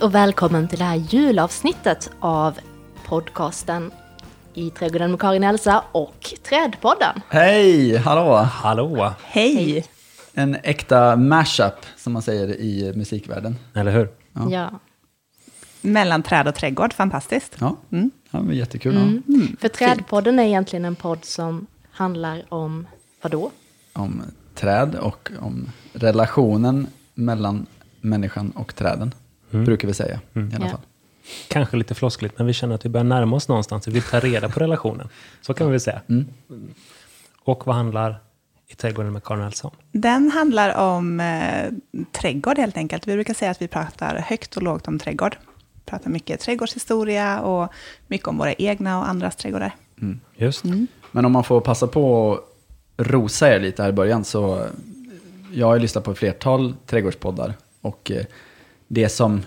[0.00, 2.58] Hej och välkommen till det här julavsnittet av
[3.06, 3.90] podcasten
[4.54, 7.20] I trädgården med Karin Elsa och Trädpodden.
[7.28, 8.34] Hej, hallå!
[8.36, 9.84] Hallå, Hej!
[10.34, 13.56] En äkta mashup, som man säger i musikvärlden.
[13.74, 14.08] eller hur?
[14.32, 14.50] Ja.
[14.50, 14.70] Ja.
[15.80, 17.56] Mellan träd och trädgård, fantastiskt.
[17.58, 18.10] Ja, Mm.
[18.30, 18.96] ja men jättekul.
[18.96, 19.22] Mm.
[19.26, 19.56] Ja.
[19.60, 22.86] För Trädpodden är egentligen en podd som handlar om
[23.22, 23.50] vadå?
[23.92, 24.22] Om
[24.54, 27.66] träd och om relationen mellan
[28.00, 29.14] människan och träden.
[29.50, 30.68] Brukar vi säga i alla Ja.
[30.70, 30.80] fall.
[31.48, 33.88] Kanske lite floskligt, men vi känner att vi börjar närma oss någonstans.
[33.88, 35.08] Vi vill ta reda på relationen.
[35.40, 36.00] Så kan vi väl säga.
[36.08, 36.26] Mm.
[37.44, 38.20] Och vad handlar
[38.68, 39.74] i trädgården med Karin Elsa om?
[39.92, 41.70] Den handlar om eh,
[42.12, 43.08] trädgård helt enkelt.
[43.08, 45.36] Vi brukar säga att vi pratar högt och lågt om trädgård.
[45.84, 47.72] Pratar mycket trädgårdshistoria och
[48.06, 49.74] mycket om våra egna och andras trädgårdar.
[50.36, 50.64] Just.
[51.10, 54.66] Men om man får passa på att rosa er lite här i början så
[55.52, 58.24] jag har ju lyssnat på ett flertal trädgårdspoddar och eh,
[58.92, 59.42] det som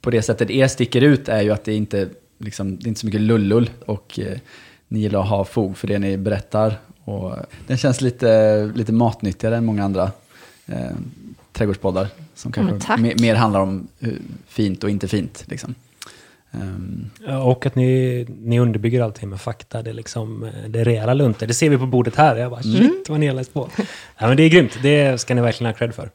[0.00, 3.00] på det sättet er sticker ut är ju att det inte liksom, det är inte
[3.00, 4.38] så mycket lullull och eh,
[4.88, 9.56] ni gillar att ha fog för det ni berättar och den känns lite, lite matnyttigare
[9.56, 10.12] än många andra
[10.66, 10.96] eh,
[11.52, 13.00] trädgårdspoddar som kanske tack.
[13.00, 13.88] mer, mer handlar om
[14.46, 15.44] fint och inte fint.
[15.48, 15.74] Liksom.
[17.26, 19.82] Ja, Och att ni, ni underbygger allting med fakta.
[19.82, 21.46] Det är, liksom, eh, det är rejäla lunter.
[21.46, 22.36] Det ser vi på bordet här.
[22.36, 23.68] Jag bara, shit vad ni har läst på.
[24.18, 24.78] Ja, men det är grymt.
[24.82, 26.10] Det ska ni verkligen ha cred för.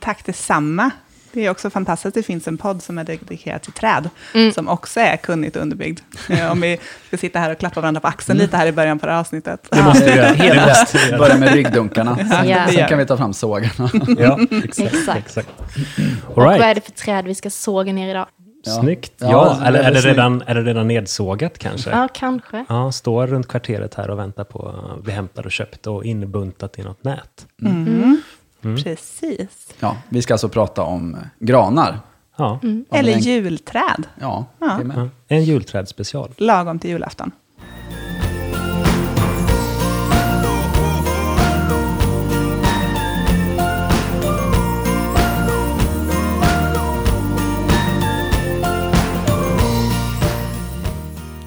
[0.00, 0.90] Tack detsamma.
[1.32, 4.10] Det är också fantastiskt att det finns en podd som är dedikerad till träd,
[4.54, 6.00] som också är kunnigt underbyggd.
[6.28, 8.98] Eh, Om vi ska sitta här och klappa varandra på axeln lite här i början
[8.98, 9.66] på det här avsnittet.
[9.70, 10.26] Det måste vi göra.
[10.34, 11.18] Helt Det måste vi göra.
[11.18, 12.16] Börja med ryggdunkarna.
[12.16, 12.66] Sen, Ja.
[12.68, 13.90] sen kan vi ta fram sågarna.
[14.18, 14.94] Ja, exakt.
[14.94, 15.18] Exakt.
[15.18, 15.48] exakt.
[15.60, 15.66] All
[16.26, 16.74] Och vad är right.
[16.74, 18.26] det för träd vi ska såga ner idag?
[18.64, 18.72] Ja.
[18.72, 19.12] Snyggt.
[19.18, 21.90] Ja, Ja, eller är det, redan, är det redan nedsågat kanske?
[21.90, 22.64] Ja, kanske.
[22.68, 26.78] Ja, står runt kvarteret här och väntar på att bli hämtad och köpt och inbuntat
[26.78, 27.46] i något nät.
[27.62, 28.22] Mm.
[28.62, 29.74] Precis.
[29.80, 32.00] Ja, vi ska alltså prata om eh, granar.
[32.36, 34.80] Ja, Om Eller en- julträd, Ja, Ja.
[35.28, 36.30] en julträdsspecial.
[36.36, 37.30] lagom till julafton.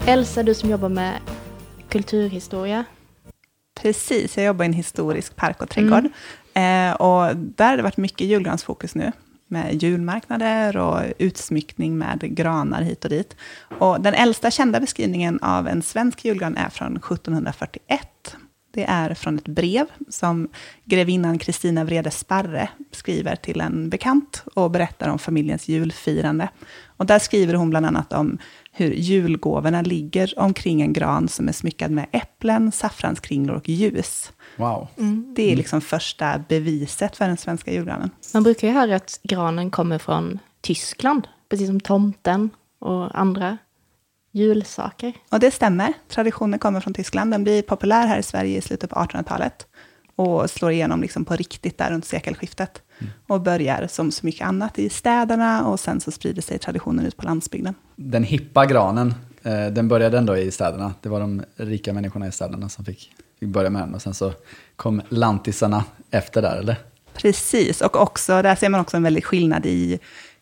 [0.06, 1.13] Elsa, du som jobbar med
[1.90, 2.85] kulturhistoria.
[3.81, 6.03] Precis, jag jobbar i en historisk park och trädgård.
[6.53, 9.12] Eh, och där har det varit mycket julgransfokus nu.
[9.47, 13.36] Med julmarknader och utsmyckning med granar hit och dit.
[13.80, 18.36] Och den äldsta kända beskrivningen av en svensk julgran är från 1741.
[18.74, 20.50] Det är från ett brev som
[20.86, 26.50] grevinnan Kristina Vrede Sparre skriver till en bekant och berättar om familjens julfirande.
[26.97, 28.38] Och där skriver hon bland annat om
[28.75, 34.31] hur julgåvorna ligger omkring en gran som är smyckad med äpplen, saffranskringlor och ljus.
[34.57, 34.88] Wow.
[35.35, 38.09] Det är liksom första beviset för den svenska julgranen.
[38.33, 43.57] Man brukar ju höra att granen kommer från Tyskland, precis som tomten och andra
[44.31, 45.13] julsaker.
[45.31, 45.94] Och det stämmer.
[46.09, 47.31] Traditionen kommer från Tyskland.
[47.31, 49.67] Den blir populär här i Sverige i slutet på 1800-talet.
[50.16, 52.81] Och slår igenom liksom på riktigt där runt sekelskiftet.
[53.28, 57.18] Och börjar som så mycket annat i städerna och sen så sprider sig traditionen ut
[57.18, 57.75] på landsbygden.
[57.96, 59.13] Den hippa granen,
[59.44, 60.94] eh, den började ändå i städerna.
[61.01, 63.96] Det var de rika människorna i städerna som fick, fick börja med den.
[63.96, 64.34] Och sen så
[64.75, 66.75] kom lantisarna efter där, eller?
[67.13, 70.00] Precis, och också, där ser man också en väldig skillnad i,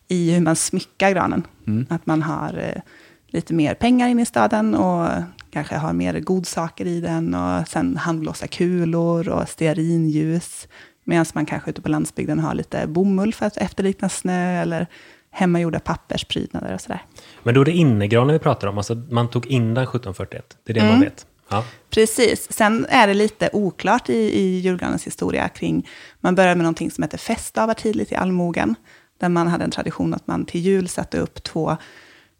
[0.08, 1.42] i hur man smyckar granen.
[1.88, 2.82] Att man har eh,
[3.28, 5.08] lite mer pengar in i staden och
[5.52, 10.68] kanske har mer godsaker i den och sen handblåsa kulor och stearinljus.
[11.04, 14.86] Medan man kanske ute på landsbygden har lite bomull för att efterlikna snö eller
[15.30, 17.02] hemmagjorda pappersprydnader och sådär.
[17.42, 18.78] Men då är det innegranen vi pratar om.
[18.78, 20.56] Alltså man tog in den 1741.
[20.64, 21.26] Det är det man vet.
[21.48, 21.64] Ja.
[21.90, 22.52] Precis.
[22.52, 25.88] Sen är det lite oklart i, i julgranens historia kring,
[26.20, 28.74] man började med någonting som heter festdagar tidigt i allmogen,
[29.18, 31.76] där man hade en tradition att man till jul satte upp två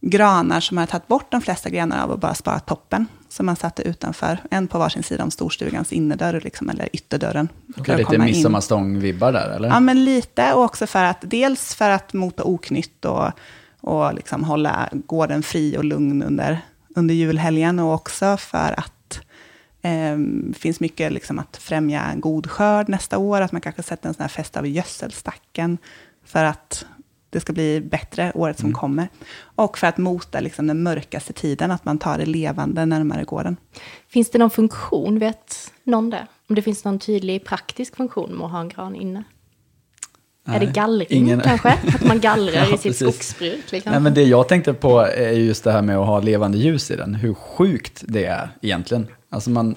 [0.02, 3.06] granar som hade tagit bort de flesta grenar av och bara sparat toppen.
[3.28, 7.48] Som man satte utanför, en på varsin sida om storstugans innerdörr, liksom, eller ytterdörren.
[7.76, 9.68] Okay, lite midsommarstång-vibbar där, eller?
[9.68, 10.52] Ja, men lite.
[10.52, 13.30] Och också för att, dels för att mota oknytt och,
[13.80, 16.60] och liksom hålla gården fri och lugn under,
[16.96, 17.78] under julhelgen.
[17.78, 19.20] Och också för att
[19.82, 23.40] eh, det finns mycket liksom att främja en god skörd nästa år.
[23.40, 25.78] Att man kanske sätter en sån här fest av gödselstacken.
[26.24, 26.86] För att
[27.32, 29.08] det ska bli bättre året som kommer.
[29.42, 33.56] Och för att mota liksom den mörkaste tiden, att man tar det levande närmare gården.
[34.08, 36.26] Finns det någon funktion, vet någon det?
[36.48, 39.24] Om det finns någon tydlig praktisk funktion med att ha en gran inne?
[40.48, 41.68] är det Nej, gallring ingen- kanske?
[41.94, 42.98] Att man gallrar Ja, i sitt precis.
[43.14, 43.72] skogsbruk?
[43.72, 43.92] Liksom.
[43.92, 46.90] Nej, men det jag tänkte på är just det här med att ha levande ljus
[46.90, 47.14] i den.
[47.14, 49.06] Hur sjukt det är egentligen.
[49.30, 49.74] Alltså man,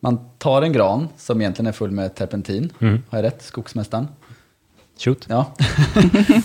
[0.00, 3.42] man tar en gran som egentligen är full med terpentin, har jag rätt?
[3.42, 4.08] Skogsmästaren.
[4.98, 5.26] Shoot.
[5.28, 5.52] Ja.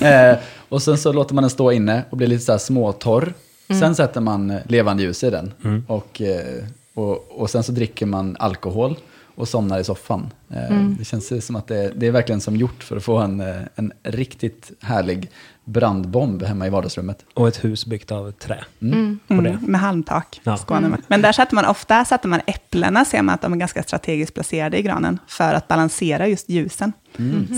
[0.07, 0.37] eh,
[0.69, 3.33] och sen så låter man den stå inne och bli lite så här småtorr.
[3.79, 5.51] Sen sätter man eh, levande ljus i den.
[5.87, 6.63] Och, eh,
[6.93, 8.95] och, och sen så dricker man alkohol
[9.35, 10.29] och somnar i soffan.
[10.49, 13.43] Eh, Det känns som att det, det är verkligen som gjort för att få en,
[13.75, 15.29] en riktigt härlig
[15.69, 17.25] brandbomb hemma i vardagsrummet.
[17.33, 18.63] Och ett hus byggt av trä.
[18.81, 19.59] Mm, På det.
[19.61, 20.41] med halmtak.
[20.43, 20.57] Ja.
[20.57, 21.01] Skåne med.
[21.07, 24.33] Men där sätter man ofta sätter man äpplena, ser man att de är ganska strategiskt
[24.33, 26.93] placerade i granen, för att balansera just ljusen.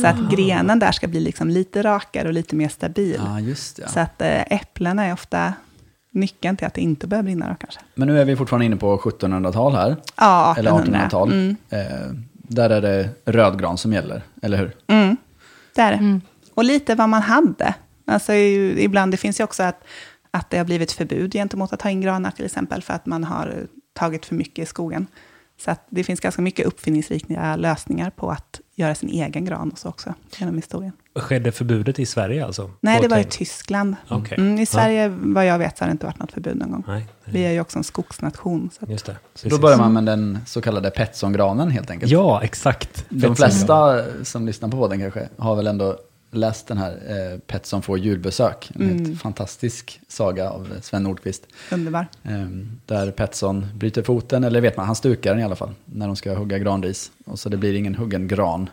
[0.02, 3.22] Så att grenen där ska bli liksom lite rakare och lite mer stabil.
[3.26, 3.90] Ja, just det.
[3.90, 5.54] Så att eh, äpplena är ofta
[6.14, 7.80] nyckeln till att det inte börjar brinna då kanske.
[7.96, 9.96] Men nu är vi fortfarande inne på 1700-tal här.
[10.18, 11.00] Ja, Eller 1800.
[11.00, 11.32] 1800-tal.
[11.32, 11.56] Mm.
[11.70, 11.80] Eh,
[12.34, 14.76] där är det rödgran som gäller, eller hur?
[14.88, 15.18] Mm,
[15.76, 16.20] det är det.
[16.54, 17.74] Och lite vad man hade.
[18.12, 19.84] Alltså, ibland, det finns ju också att,
[20.32, 23.24] att det har blivit förbud gentemot att ha in granar till exempel, för att man
[23.24, 25.08] har tagit för mycket i skogen.
[25.62, 29.78] Så att det finns ganska mycket uppfinningsrika lösningar på att göra sin egen gran och
[29.80, 30.92] så också, genom historien.
[31.16, 32.72] Skedde förbudet i Sverige alltså?
[32.82, 33.24] Nej, det var i?
[33.24, 33.96] Tyskland.
[34.08, 34.38] Okej.
[34.38, 34.66] Mm, I Ja.
[34.66, 36.84] Sverige, vad jag vet, så har det inte varit något förbud någon gång.
[36.88, 38.70] Nej, det- Vi är ju också en skogsnation.
[38.80, 39.16] Så att, just det.
[39.50, 42.12] Då börjar man med den så kallade Petsongranen helt enkelt.
[42.12, 43.06] Ja, exakt.
[43.10, 45.98] De flesta som lyssnar på podden kanske har väl ändå
[46.32, 48.72] läst den här eh, Petson får julbesök.
[48.76, 49.06] En Mm.
[49.06, 51.48] helt fantastisk saga av Sven Nordqvist.
[51.72, 52.08] underbar.
[52.24, 52.48] Eh,
[52.86, 56.16] där Petson bryter foten, eller vet man, han stukar den i alla fall, när de
[56.16, 57.12] ska hugga granris.
[57.26, 58.70] Och så det blir ingen huggen gran.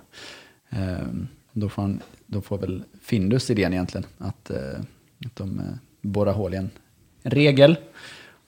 [0.71, 1.07] Eh,
[1.53, 4.81] då, får han, då får väl Findus idén egentligen, att, eh,
[5.27, 5.65] att de eh,
[6.03, 6.71] borrar hål i en,
[7.23, 7.77] regel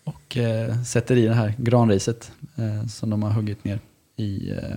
[0.04, 3.80] och eh, sätter i det här granriset eh, som de har huggit ner
[4.16, 4.76] i, eh,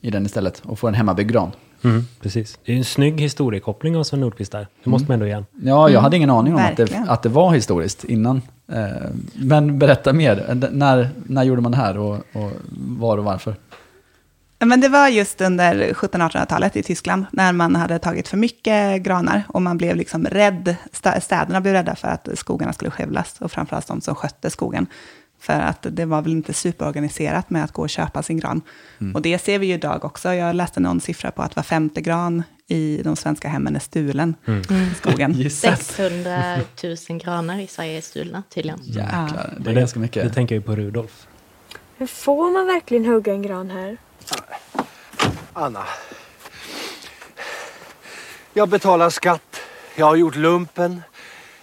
[0.00, 1.50] i den istället och får en hemmabyggd gran.
[1.84, 2.58] Mm, precis.
[2.64, 4.66] Det är ju en snygg historiekoppling av Sven Nordqvist där.
[4.84, 5.46] Det måste man ändå igen.
[5.62, 8.42] Ja, jag hade ingen aning om att det, att det var historiskt innan.
[8.72, 8.86] Eh,
[9.34, 10.44] men berätta mer.
[10.48, 13.54] Eh, När, när gjorde man det här och, och var och varför?
[14.64, 19.42] Men det var just under 1700-1800-talet i Tyskland, när man hade tagit för mycket granar
[19.48, 20.76] och man blev liksom rädd,
[21.20, 24.86] städerna blev rädda för att skogarna skulle skövlas, och framförallt de som skötte skogen.
[25.42, 28.62] För att det var väl inte superorganiserat med att gå och köpa sin gran.
[29.14, 30.34] Och det ser vi ju idag också.
[30.34, 34.34] Jag läste någon siffra på att var femte gran i de svenska hemmen är stulen
[34.46, 35.32] i skogen.
[35.32, 35.76] Gissa.
[35.76, 36.56] 600
[37.08, 38.78] 000 granar i Sverige är stulna tydligen.
[38.82, 40.24] Jäklar, det är ganska mycket.
[40.24, 41.26] Det tänker jag ju på Rudolf.
[41.98, 43.96] Men får man verkligen hugga en gran här?
[45.52, 45.84] Anna.
[48.52, 49.60] Jag betalar skatt.
[49.96, 51.02] Jag har gjort lumpen.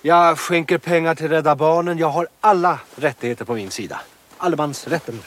[0.02, 1.98] Jag skänker pengar till Rädda Barnen.
[1.98, 4.02] Jag har alla rättigheter på min sida.
[4.38, 5.20] Allemansrätten.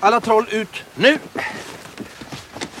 [0.00, 1.18] Alla troll ut nu!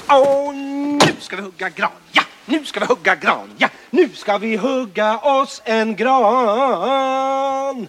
[0.06, 1.90] Och nu ska vi hugga gran.
[2.12, 3.50] Ja, nu ska vi hugga gran.
[3.58, 7.88] Ja, nu ska vi hugga oss en gran.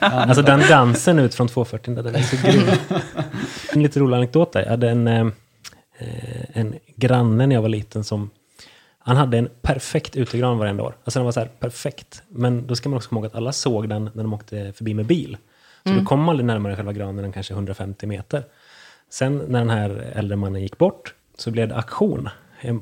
[0.00, 2.62] Alltså den dansen ut från 240, den är så grym.
[3.72, 4.62] En lite rolig anekdot där.
[4.62, 5.26] Jag hade en, eh,
[6.52, 8.30] en granne när jag var liten som
[9.04, 10.94] han hade en perfekt utegran varenda år.
[11.04, 12.22] Alltså den var så här perfekt.
[12.28, 14.94] Men då ska man också komma ihåg att alla såg den när de åkte förbi
[14.94, 15.36] med bil.
[15.84, 18.44] Så då kom man aldrig närmare själva granen än kanske 150 meter.
[19.10, 22.28] Sen när den här äldre mannen gick bort så blev det aktion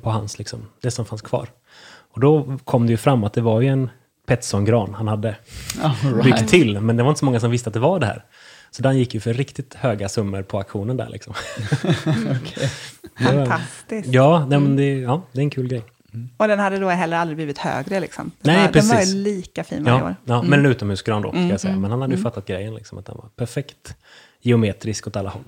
[0.02, 1.48] på hans, liksom, det som fanns kvar.
[2.12, 3.90] Och då kom det ju fram att det var ju en
[4.26, 5.36] Petson-gran han hade
[5.82, 6.48] All byggt right.
[6.48, 8.24] till, men det var inte så många som visste att det var det här.
[8.70, 11.34] Så den gick ju för riktigt höga summor på auktionen där liksom.
[12.04, 14.08] Var- Fantastiskt.
[14.08, 15.82] Ja, nej, men det, ja, det är en kul grej.
[16.36, 18.00] Och den hade då heller aldrig blivit högre.
[18.00, 18.30] Liksom.
[18.40, 19.14] Den Nej, var, Den var precis.
[19.14, 20.16] ju lika fin varje Ja, år.
[20.24, 21.70] ja, Men en utomhusgran då, ska jag säga.
[21.72, 23.94] mm, Men han hade ju fattat grejen, liksom, att den var perfekt
[24.40, 25.44] geometrisk åt alla håll.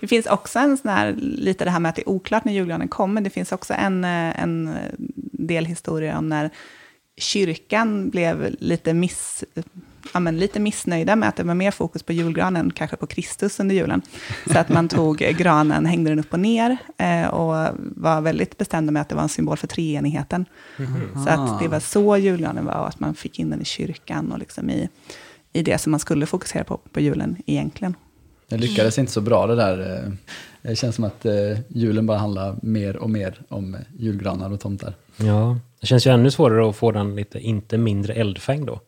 [0.00, 2.52] Det finns också en sån här, lite det här med att det är oklart när
[2.52, 3.20] julgranen kommer.
[3.20, 4.74] Det finns också en, eh, en
[5.32, 6.50] del historier om när
[7.16, 9.44] kyrkan blev lite, miss,
[10.14, 13.60] ja, men lite missnöjda med att det var mer fokus på julgranen, kanske på Kristus
[13.60, 14.02] under julen.
[14.52, 18.92] Så att man tog granen, hängde den upp och ner eh, och var väldigt bestämda
[18.92, 20.44] med att det var en symbol för treenigheten.
[21.24, 24.32] Så att det var så julgranen var och att man fick in den i kyrkan
[24.32, 24.88] och liksom i,
[25.52, 27.94] i det som man skulle fokusera på på julen egentligen.
[28.48, 30.04] Det lyckades inte så bra det där.
[30.04, 30.12] eh,
[30.62, 31.32] Det känns som att eh,
[31.68, 34.94] julen bara handlar mer och mer om julgranar och tomtar.
[35.16, 38.80] Ja, det känns ju ännu svårare att få den lite, inte mindre eldfängd då.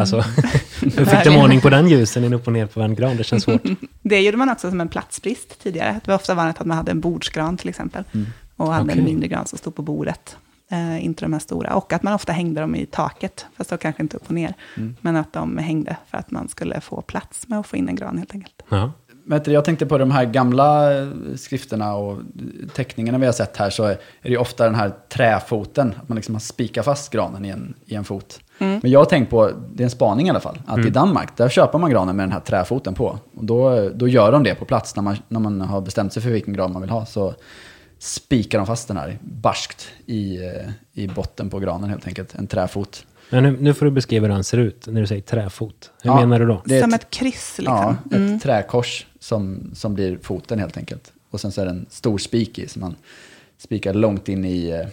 [0.00, 0.16] Alltså,
[0.80, 3.16] hur fick de ordning på den ljusen in upp och ner på en gran?
[3.16, 3.62] Det känns svårt.
[4.02, 6.00] Det gjorde man också som en platsbrist tidigare.
[6.04, 8.04] Det var ofta vanligt att man hade en bordsgran till exempel.
[8.56, 8.98] Och hade Okej.
[8.98, 10.36] en mindre gran som stod på bordet.
[10.70, 11.74] Eh, inte de här stora.
[11.74, 13.46] Och att man ofta hängde dem i taket.
[13.56, 14.54] Fast då kanske inte upp och ner.
[15.00, 17.96] Men att de hängde för att man skulle få plats med att få in en
[17.96, 18.62] gran helt enkelt.
[18.68, 18.92] Ja.
[19.26, 22.18] Vet du, jag tänkte på de här gamla eh, skrifterna och
[22.74, 26.16] teckningarna vi har sett här så är det ju ofta den här träfoten, att man
[26.16, 28.40] liksom har spikat fast granen i en, i en fot.
[28.82, 31.36] Men jag har tänkt på, det är en spaning i alla fall, att i Danmark
[31.36, 33.18] där köper man granen med den här träfoten på.
[33.36, 36.22] Och då, då gör de det på plats när man, när man har bestämt sig
[36.22, 37.06] för vilken gran man vill ha.
[37.06, 37.34] Så
[37.98, 42.34] spikar de fast den här barskt i, eh, i botten på granen helt enkelt.
[42.34, 43.06] En träfot.
[43.30, 45.90] Men nu, nu får du beskriva hur han ser ut när du säger träfot.
[46.02, 46.62] Hur Ja, menar du då?
[46.64, 48.26] Det är Som ett- ett kryss Ja, liksom.
[48.36, 51.12] ett träkors som, som blir foten helt enkelt.
[51.30, 52.94] Och sen så är det en stor spik i som man
[53.58, 54.88] spikar långt in i, eh,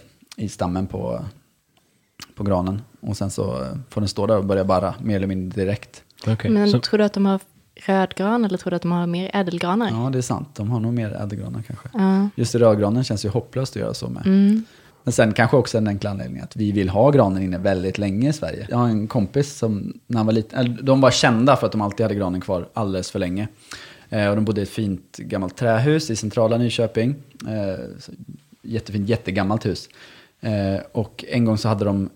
[0.45, 1.25] i stammen på,
[2.35, 2.81] på granen.
[2.99, 6.03] Och sen så eh, får den stå där och börja barra mer eller mindre direkt.
[6.27, 7.39] Okej, Men så- tror du att de har
[7.85, 9.89] rödgran eller tror du att de har mer ädelgranar?
[9.91, 10.49] Ja, det är sant.
[10.55, 11.89] De har nog mer ädelgranar kanske.
[11.93, 12.29] Ja.
[12.35, 14.25] Just rödgranen känns ju hopplöst att göra så med.
[14.25, 14.65] Mm.
[15.03, 18.29] Men sen kanske också en enkel anledning att vi vill ha granen inne väldigt länge
[18.29, 18.67] i Sverige.
[18.69, 21.81] Jag har en kompis som, när han var liten, de var kända för att de
[21.81, 23.47] alltid hade granen kvar alldeles för länge.
[24.09, 27.15] Eh, och de bodde i ett fint gammalt trähus i centrala Nyköping.
[27.47, 27.85] Eh,
[28.61, 29.89] jättefint, jättegammalt hus.
[30.41, 32.09] Eh, och en gång så hade de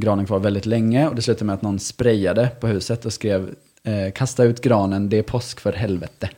[0.00, 3.54] granen kvar väldigt länge och det slutade med att någon sprayade på huset och skrev
[3.84, 6.28] eh, kasta ut granen, det är påsk för helvete.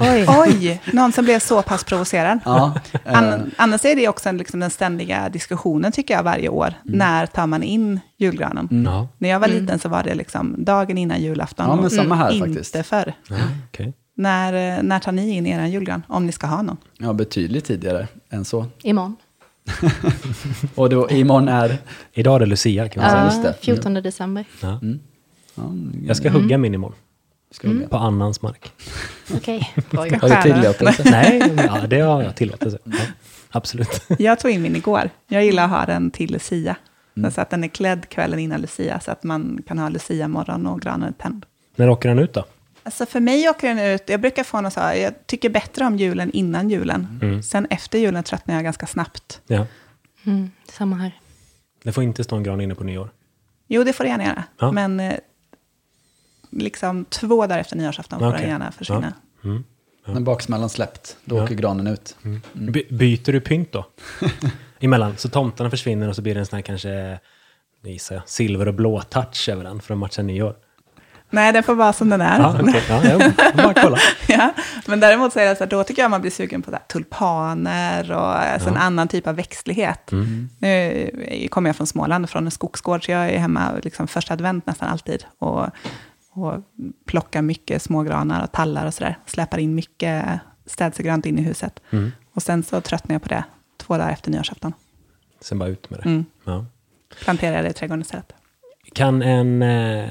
[0.00, 0.26] Oj.
[0.28, 2.38] Oj, någon som blev så pass provocerad.
[2.44, 6.48] ja, eh, An, annars är det också en, liksom den ständiga diskussionen tycker jag varje
[6.48, 6.66] år.
[6.86, 6.98] Mm.
[6.98, 8.68] När tar man in julgranen?
[8.84, 11.66] Ja, När jag var liten så var det liksom dagen innan julafton.
[11.68, 12.86] Ja, men samma här inte faktiskt.
[12.86, 13.12] förr.
[13.28, 13.36] ja,
[13.68, 13.92] okej.
[14.16, 16.02] När, eh, när tar ni in er julgran?
[16.08, 16.76] Om ni ska ha någon.
[16.98, 18.66] ja, betydligt tidigare än så.
[18.82, 19.16] Imorgon.
[20.74, 21.78] Och då imorgon är...
[22.12, 23.42] Idag är det Lucia kan man Ja, säga.
[23.42, 23.54] det.
[23.60, 24.44] 14 december.
[24.62, 24.80] Ja.
[25.56, 25.62] Ja,
[26.06, 26.96] Jag ska hugga min imorgon.
[27.50, 28.72] ska vi På annans mark.
[29.34, 31.10] Okej, bra Har du tillåtelse?
[31.10, 32.78] Nej, ja, det har jag tillåtelse.
[32.84, 32.98] Ja,
[33.50, 34.02] absolut.
[34.18, 35.10] Jag tog in min igår.
[35.28, 36.76] Jag gillar att ha den till Lucia.
[37.16, 37.30] Mm.
[37.30, 40.80] Så att den är klädd kvällen innan Lucia, så att man kan ha Lucia-morgon och
[40.80, 41.46] granen tänd.
[41.76, 42.44] När åker den ut då?
[42.82, 45.84] Alltså för mig åker den ut, jag brukar få något så här, jag tycker bättre
[45.84, 47.18] om julen innan julen.
[47.22, 47.42] Mm.
[47.42, 49.40] Sen efter julen tröttnar jag ganska snabbt.
[49.46, 49.66] Ja.
[50.26, 51.12] Mm, samma här.
[51.82, 53.10] Det får inte stå en gran inne på nyår.
[53.68, 54.44] Jo, det får det gärna göra.
[54.58, 54.72] Ja.
[54.72, 55.14] Men eh,
[56.58, 58.40] liksom två dagar efter nyårsafton får Okej.
[58.40, 59.12] den gärna försvinna.
[59.44, 59.64] Mm.
[60.06, 61.44] När baksmällan släppt, då Ja.
[61.44, 62.16] åker granen ut.
[62.52, 63.86] By- byter du pynt då?
[64.80, 67.18] Emellan, så tomtarna försvinner och så blir det en sån här kanske,
[67.84, 70.54] gissar jag, silver och blå touch över den för att matcha nyår.
[71.30, 72.38] Nej, den får vara som den är.
[72.40, 72.82] Ja, okej.
[72.88, 73.98] Ja, jag bara kolla.
[74.28, 74.54] ja,
[74.86, 78.12] men däremot så är det så här, då tycker jag man blir sugen på tulpaner
[78.12, 80.12] och alltså en annan typ av växtlighet.
[80.12, 80.48] Mm.
[80.58, 84.66] Nu kommer jag från Småland, från en skogsgård, så jag är hemma liksom första advent
[84.66, 85.24] nästan alltid.
[85.38, 85.66] Och,
[86.36, 86.62] och
[87.04, 89.18] plockar mycket smågranar och tallar och sådär.
[89.26, 91.80] Släpar in mycket städsegrönt in i huset.
[91.90, 92.12] Mm.
[92.32, 93.44] Och sen så tröttnar jag på det
[93.76, 94.72] två dagar efter nyårsafton.
[95.40, 96.08] Sen bara ut med det.
[96.08, 96.24] Mm.
[96.44, 96.66] Ja.
[97.24, 98.32] Planterar jag det i trädgården istället.
[98.92, 100.10] Kan, en, eh,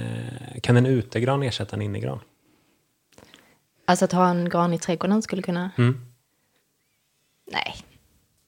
[0.61, 2.19] kan en utegran ersätta en innegran?
[3.85, 5.71] Alltså att ha en gran i trädgården skulle kunna...
[5.77, 6.05] Mm.
[7.51, 7.75] Nej.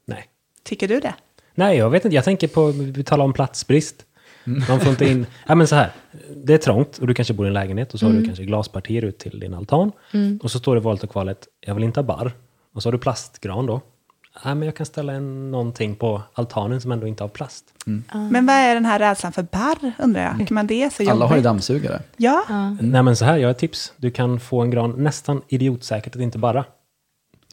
[0.06, 0.28] Nej.
[0.64, 1.16] Tycker du det?
[1.56, 2.16] Nej, jag vet inte.
[2.16, 4.06] Jag tänker på, vi talar om platsbrist.
[4.48, 5.26] Man får inte in...
[5.48, 5.92] Ja, men så här.
[6.36, 8.44] Det är trångt och du kanske bor i en lägenhet och så har du kanske
[8.44, 9.92] glaspartier ut till din altan.
[10.42, 12.32] Och så står det valet och kvalet, jag vill inte ha barr.
[12.74, 13.82] Och så har du plastgran då.
[14.46, 17.66] Nej, men jag kan ställa en, någonting på altanen som ändå inte har plast.
[18.32, 20.38] Men vad är den här rädslan för barr, undrar jag?
[20.38, 21.12] Tycker man det så jobbigt?
[21.12, 22.02] Alla har ju dammsugare.
[22.18, 22.44] Ja,
[22.82, 23.94] Nej, men så här, jag har ett tips.
[23.98, 26.66] Du kan få en gran nästan idiotsäkert att inte barra.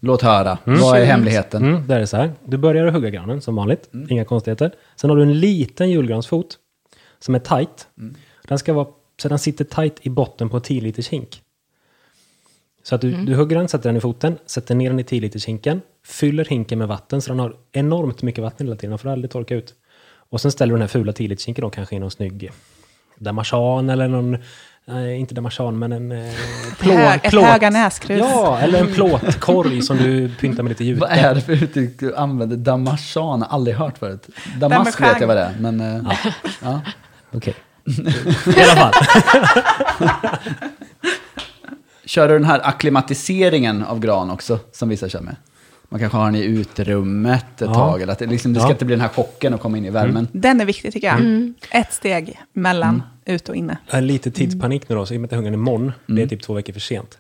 [0.01, 0.59] Låt höra.
[0.65, 1.65] Vad är hemligheten?
[1.65, 2.33] Mm, där är så här.
[2.45, 3.91] Du börjar att hugga granen som vanligt.
[4.09, 4.75] Inga konstigheter.
[4.97, 6.59] Sen har du en liten julgransfot
[7.25, 7.89] som är tight.
[8.49, 8.87] Den ska vara
[9.23, 11.43] så den sitter tight i botten på en 10 liters hink.
[12.83, 15.21] Så att du, du hugger den, sätter den i foten, sätter ner den i 10
[15.21, 18.99] liters hinken, fyller hinken med vatten så den har enormt mycket vatten hela tiden, den
[18.99, 19.75] får aldrig torka ut.
[20.31, 22.51] Och sen ställer du den här fula 10 liters hinken då kanske i någon snygg
[23.19, 24.37] damarsan eller någon,
[24.85, 26.33] nej inte damarsan men en eh,
[26.81, 26.95] plåt.
[26.97, 28.19] Hög- ett höga näskrus.
[28.19, 31.01] Ja, eller en plåtkorg som du pyntar med lite jute.
[31.01, 32.57] Vad är det för uttryck du använder?
[32.57, 34.29] Damarsan, aldrig hört förut.
[34.61, 35.81] Damask vet jag vad det är, men...
[35.81, 36.13] eh,
[36.63, 36.81] ja.
[37.35, 37.55] Okej.
[38.57, 38.93] I alla fall.
[42.05, 45.37] Kör du den här akklimatiseringen av gran också, som vissa kör med?
[45.89, 47.75] Man kanske har den i uterummet ett Ja.
[47.75, 48.73] tag, eller att det, liksom, det ska Ja.
[48.73, 50.29] inte bli den här chocken att komma in i värmen.
[50.33, 51.21] den är viktig tycker jag.
[51.21, 51.55] Mm.
[51.71, 53.77] Ett steg mellan ut och inne.
[53.87, 55.93] Jag har lite tidspanik nu då, så i och med att jag hugger den imorgon,
[56.07, 57.19] det är typ två veckor för sent.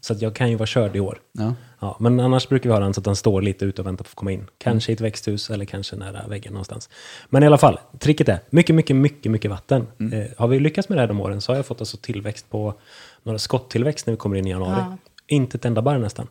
[0.00, 1.20] Så att jag kan ju vara körd i år.
[1.32, 1.54] Ja.
[1.78, 4.04] Ja, men annars brukar vi ha den så att den står lite ute och väntar
[4.04, 4.46] på att komma in.
[4.58, 6.88] Kanske i ett växthus eller kanske nära väggen någonstans.
[7.28, 9.86] Men i alla fall, tricket är mycket, mycket, mycket, mycket vatten.
[10.12, 12.50] Eh, har vi lyckats med det här de åren så har jag fått alltså tillväxt
[12.50, 12.74] på
[13.22, 14.78] några skottillväxt när vi kommer in i januari.
[14.78, 14.96] Ja.
[15.26, 16.26] Inte ett enda barr nästan.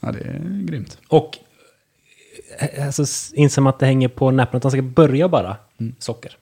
[0.00, 0.98] ja, det är grymt.
[1.08, 1.38] Och
[2.58, 5.56] eh, alltså, inser man att det hänger på näppen att han ska börja bara
[5.98, 6.36] socker.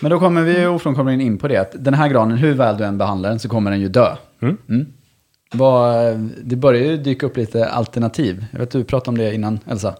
[0.00, 2.84] Men då kommer vi ofrånkomligen in på det, att den här granen, hur väl du
[2.84, 4.16] än behandlar den så kommer den ju dö.
[4.42, 4.92] Mm.
[5.52, 8.46] Vad, det börjar ju dyka upp lite alternativ.
[8.50, 9.96] Jag vet du pratade om det innan, Elsa.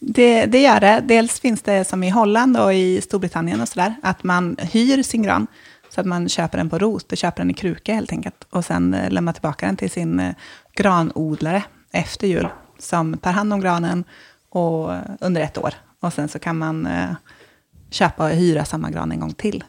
[0.00, 1.02] Det, det gör det.
[1.04, 5.22] Dels finns det som i Holland och i Storbritannien och sådär, att man hyr sin
[5.22, 5.46] gran.
[5.90, 8.46] Så att man köper den på rot, och köper den i kruka helt enkelt.
[8.50, 10.34] Och sen eh, lämnar tillbaka den till sin eh,
[10.74, 11.62] granodlare
[11.92, 12.48] efter jul.
[12.78, 14.04] som tar hand om granen
[14.48, 15.74] och, under ett år.
[16.00, 17.10] Och sen så kan man eh,
[17.90, 19.64] köpa och hyra samma gran en gång till.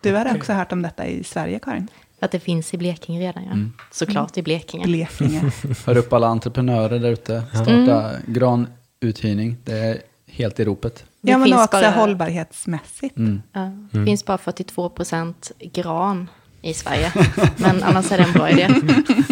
[0.00, 0.40] Du hade Okej.
[0.40, 1.88] också hört om detta i Sverige, Karin?
[2.22, 3.50] Att det finns i Blekinge redan, ja.
[3.52, 3.72] Mm.
[3.90, 4.84] Såklart i Blekinge.
[4.84, 5.52] Blekinge.
[5.86, 7.42] Hör upp alla entreprenörer där ute.
[7.54, 9.56] Starta granuthyrning.
[9.64, 11.04] Det är helt i ropet.
[11.20, 13.16] Det ja, men finns också bara- hållbarhetsmässigt.
[13.16, 13.42] Mm.
[13.52, 16.30] Ja, det finns bara 42 procent gran
[16.62, 17.12] i Sverige.
[17.56, 18.68] Men annars är det en bra idé.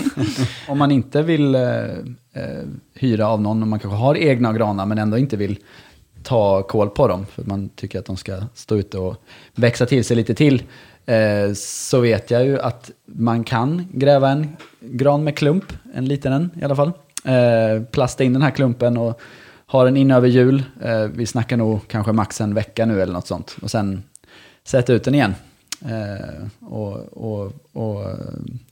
[0.68, 4.87] Om man inte vill eh, eh, hyra av någon, om man kanske har egna granar
[4.87, 5.59] men ändå inte vill
[6.23, 9.23] ta koll på dem, för man tycker att de ska stå ute och
[9.54, 10.62] växa till sig lite till,
[11.07, 15.64] eh, så vet jag ju att man kan gräva en gran med klump,
[15.95, 16.92] en liten en i alla fall.
[17.25, 19.21] Eh, plasta in den här klumpen och
[19.66, 20.62] ha den in över jul.
[20.83, 23.57] Eh, vi snackar nog kanske max en vecka nu eller något sånt.
[23.62, 24.02] Och sen
[24.64, 25.35] sätta ut den igen.
[26.61, 28.07] Och, och, och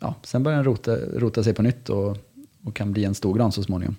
[0.01, 2.17] ja, sen börjar den rota, rota sig på nytt och,
[2.65, 3.97] och kan bli en stor gran så småningom.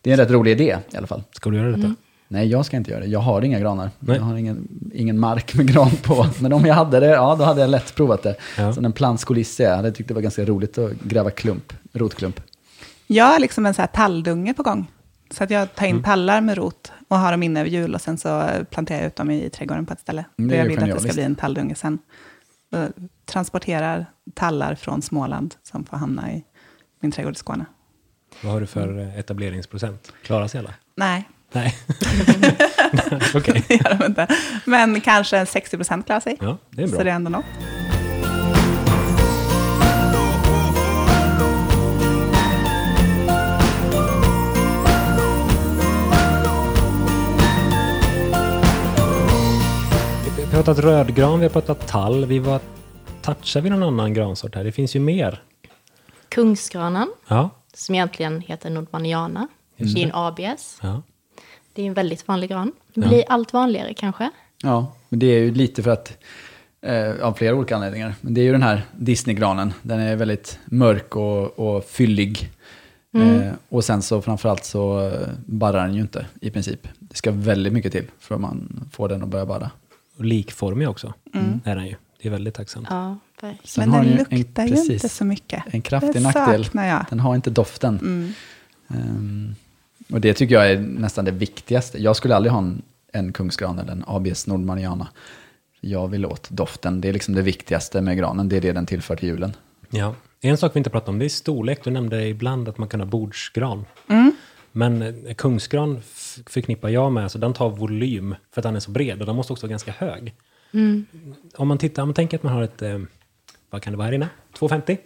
[0.00, 1.22] Det är en rätt rolig idé i alla fall.
[1.30, 1.94] Ska du göra detta?
[2.28, 3.06] Nej, jag ska inte göra det.
[3.06, 3.90] Jag har inga granar.
[3.98, 4.16] Nej.
[4.16, 6.26] Jag har ingen, ingen mark med gran på.
[6.40, 8.36] Men om jag hade det, ja då hade jag lätt provat det.
[8.58, 8.72] Ja.
[8.72, 12.40] Så en plantskolisse, jag hade tyckt det var ganska roligt att gräva klump, rotklump.
[13.06, 14.90] Jag har liksom en så här talldunge på gång.
[15.30, 18.00] Så att jag tar in tallar med rot och har dem inne över jul och
[18.00, 20.24] sen så planterar jag ut dem i trädgården på ett ställe.
[20.38, 21.98] Mm, det För jag är vill att det ska bli en talldunge sen.
[22.72, 26.44] Och transporterar tallar från Småland som får hamna i
[27.00, 27.64] min trädgård i Skåne.
[28.42, 30.12] Vad har du för eh, etableringsprocent?
[30.22, 30.74] Klarar sig alla?
[30.94, 31.74] Nej, Nej.
[33.34, 33.64] Okej.
[33.68, 34.26] det gör de inte.
[34.64, 36.36] Men kanske 60 procent klarar sig.
[36.40, 36.98] Ja, det är bra.
[36.98, 37.44] Så det är ändå något.
[50.36, 52.24] Vi har pratat rödgran, vi har pratat tall.
[52.24, 52.60] Vi var,
[53.22, 54.64] touchar vi någon annan gransort här?
[54.64, 55.42] Det finns ju mer.
[56.28, 57.50] Kungsgranen, Ja.
[57.74, 59.48] som egentligen heter Nordmaniana.
[59.76, 60.78] Det är en ABS.
[60.82, 61.02] ja.
[61.76, 62.72] Det är en väldigt vanlig gran.
[62.94, 63.08] Det Ja.
[63.08, 64.30] blir allt vanligare kanske.
[64.62, 66.18] Ja, men det är ju lite för att,
[66.80, 68.14] eh, av flera olika anledningar.
[68.20, 69.72] Men det är ju den här Disney-granen.
[69.82, 72.50] Den är väldigt mörk och, och fyllig.
[73.14, 76.88] Eh, och sen så framförallt så eh, barrar den ju inte i princip.
[76.98, 79.70] Det ska väldigt mycket till för att man får den att börja barra.
[80.18, 81.14] Och likformig också
[81.64, 81.94] är den ju.
[82.22, 82.86] Det är väldigt tacksamt.
[82.90, 83.18] Ja,
[83.76, 85.62] Men har den ju luktar en, ju precis, inte så mycket.
[85.70, 86.68] En kraftig det nackdel.
[86.74, 87.04] jag.
[87.10, 87.98] Den har inte doften.
[87.98, 88.32] Mm.
[88.88, 89.54] Ehm,
[90.12, 92.02] och det tycker jag är nästan det viktigaste.
[92.02, 95.08] Jag skulle aldrig ha en, en kungsgran eller en ABS Nordmaniana.
[95.80, 97.00] Jag vill åt doften.
[97.00, 98.48] Det är liksom det viktigaste med granen.
[98.48, 99.52] Det är det den tillför till julen.
[99.90, 100.14] Ja.
[100.40, 101.84] En sak vi inte pratat om, det är storlek.
[101.84, 103.84] Du nämnde ibland att man kan ha bordsgran.
[104.72, 106.02] Men eh, kungsgran
[106.46, 109.36] förknippar jag med, alltså den tar volym för att den är så bred och den
[109.36, 110.34] måste också vara ganska hög.
[111.56, 112.98] Om man tittar, om man tänker att man har ett, eh,
[113.70, 114.28] vad kan det vara här inne?
[114.58, 114.98] 250?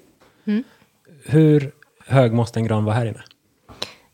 [1.25, 1.73] Hur
[2.07, 3.23] hög måste en gran vara här inne?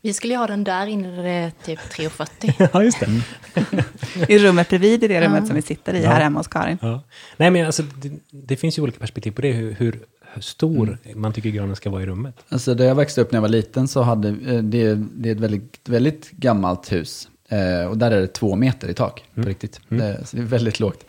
[0.06, 2.68] Vi skulle ju ha den där inne typ 3,40.
[2.72, 4.34] ja, just det.
[4.34, 6.78] I rummet bredvid, i det rummet som vi sitter i här hemma hos Karin.
[6.82, 7.02] Ja.
[7.36, 10.00] Nej, men alltså, det, det finns ju olika perspektiv på det, hur, hur
[10.40, 12.34] stor man tycker granen ska vara i rummet.
[12.48, 15.34] Alltså där jag växte upp när jag var liten så hade eh, det, det är
[15.34, 17.28] ett väldigt, väldigt gammalt hus.
[17.48, 19.80] Eh, och där är det två meter i tak på riktigt.
[19.90, 21.04] Eh, så det är väldigt lågt.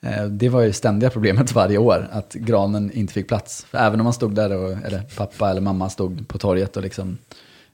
[0.00, 3.66] Eh, det var ju ständiga problemet varje år, att granen inte fick plats.
[3.70, 6.82] För även om man stod där, och, eller pappa eller mamma stod på torget och
[6.82, 7.18] liksom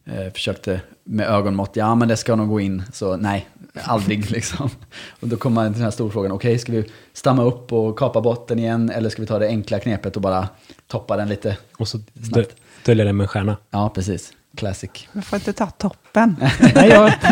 [0.09, 3.49] eh, försökte med ögonmått, ja men det ska nog gå in, så nej,
[3.83, 4.71] aldrig liksom.
[5.21, 8.21] Och då kommer man till den här storfrågan, okej ska vi stamma upp och kapa
[8.21, 10.49] botten igen, eller ska vi ta det enkla knepet och bara
[10.87, 11.57] toppa den lite?
[11.79, 11.99] Och så
[12.33, 12.57] Snabbt.
[12.85, 13.57] dölja den med en stjärna.
[13.71, 14.33] Ja, precis.
[14.57, 14.90] Classic.
[15.12, 16.37] Du får inte ta toppen.
[16.75, 17.12] Nej, jag,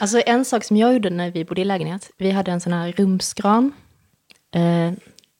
[0.00, 2.72] Alltså en sak som jag gjorde när vi bodde i lägenhet, vi hade en sån
[2.72, 3.72] här rumsgran.
[4.54, 4.92] Eh,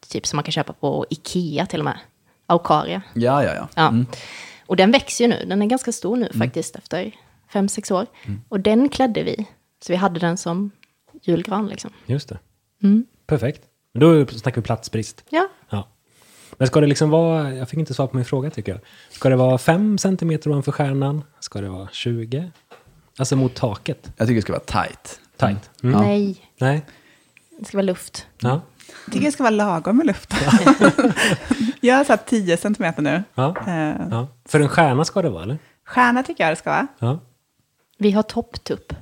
[0.09, 1.99] typ som man kan köpa på Ikea till och med.
[2.47, 3.03] Aukaria.
[3.15, 3.69] Ja, ja, ja.
[3.75, 3.89] Ja.
[3.89, 4.07] Mm.
[4.67, 7.13] Och den växer ju nu, den är ganska stor nu faktiskt efter
[7.53, 8.07] fem, sex år.
[8.49, 9.47] Och den klädde vi,
[9.85, 10.71] så vi hade den som
[11.23, 11.91] julgran liksom.
[12.07, 12.39] just det.
[13.27, 13.63] Perfekt.
[13.93, 15.25] Men då snackar vi platsbrist.
[15.29, 15.89] Ja, Ja.
[16.59, 18.81] Men ska det liksom vara, jag fick inte svar på min fråga tycker jag.
[19.11, 21.25] Ska det vara 5 centimeter ovanför stjärnan?
[21.41, 22.51] Ska det vara 20?
[23.19, 24.13] Alltså mot taket?
[24.17, 25.21] Jag tycker det ska vara tight.
[25.37, 25.71] Tight.
[25.83, 26.01] Mm.
[26.01, 26.87] nej, Nej?
[27.59, 28.27] det ska vara luft.
[28.39, 28.61] Ja.
[29.05, 30.35] Jag tycker det ska vara lagom med luft.
[31.81, 33.23] jag har satt 10 centimeter nu.
[33.35, 33.55] Ja.
[33.67, 34.29] Eh, ja.
[34.45, 35.59] För en stjärna ska det vara, eller?
[35.85, 36.87] stjärna tycker jag det ska vara.
[36.99, 37.21] Ja.
[37.99, 38.93] Vi har topptupp.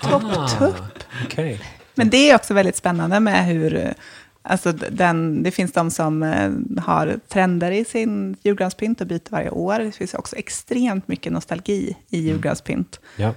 [0.00, 1.04] Topptupp.
[1.24, 1.60] Okej.
[1.94, 3.76] Men det är också väldigt spännande med hur...
[3.76, 3.90] eh,
[4.48, 6.50] Alltså den, det finns de som eh,
[6.84, 9.78] har trender i sin julgranspynt och byter varje år.
[9.78, 13.00] Det finns också extremt mycket nostalgi i julgranspynt.
[13.16, 13.34] Ja.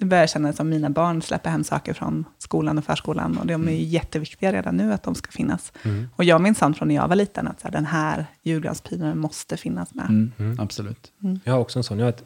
[0.00, 3.38] Det börjar kännas som mina barn släpper hem saker från skolan och förskolan.
[3.38, 5.72] Och de är ju jätteviktiga redan nu att de ska finnas.
[6.16, 9.18] Och jag minns sånt från när jag var liten, att så här, den här julgransprydnaden
[9.18, 10.06] måste finnas med.
[10.38, 11.12] Mm, Absolut.
[11.44, 11.98] Jag har också en sån.
[11.98, 12.24] Jag har ett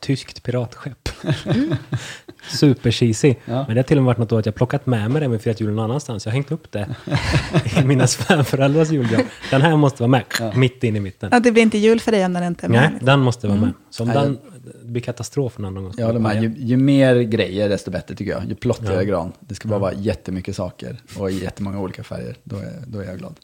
[0.00, 1.08] tyskt piratskepp.
[2.48, 3.34] Super cheesy.
[3.44, 3.64] Ja.
[3.66, 5.28] Men det har till och med varit något år att jag plockat med mig det
[5.28, 6.26] med firat jul någon annanstans.
[6.26, 6.94] Jag har hängt upp det
[7.80, 9.22] i mina svärföräldrars julgran.
[9.50, 11.28] Den här måste vara med, mitt in i mitten.
[11.32, 12.80] Ja, det blir inte jul för dig om den inte är med.
[12.80, 13.06] Nej, liksom.
[13.06, 13.72] den måste vara med.
[13.90, 14.38] Så om Nej, den
[14.82, 15.94] det blir katastrof någon gång.
[15.96, 16.42] Jag håller med.
[16.42, 18.44] Ju, ju mer grejer desto bättre tycker jag.
[18.48, 19.02] Ju plottigare Ja.
[19.02, 19.32] gran.
[19.40, 22.36] Det ska bara vara jättemycket saker och i jättemånga olika färger.
[22.44, 23.34] Då är, då är jag glad.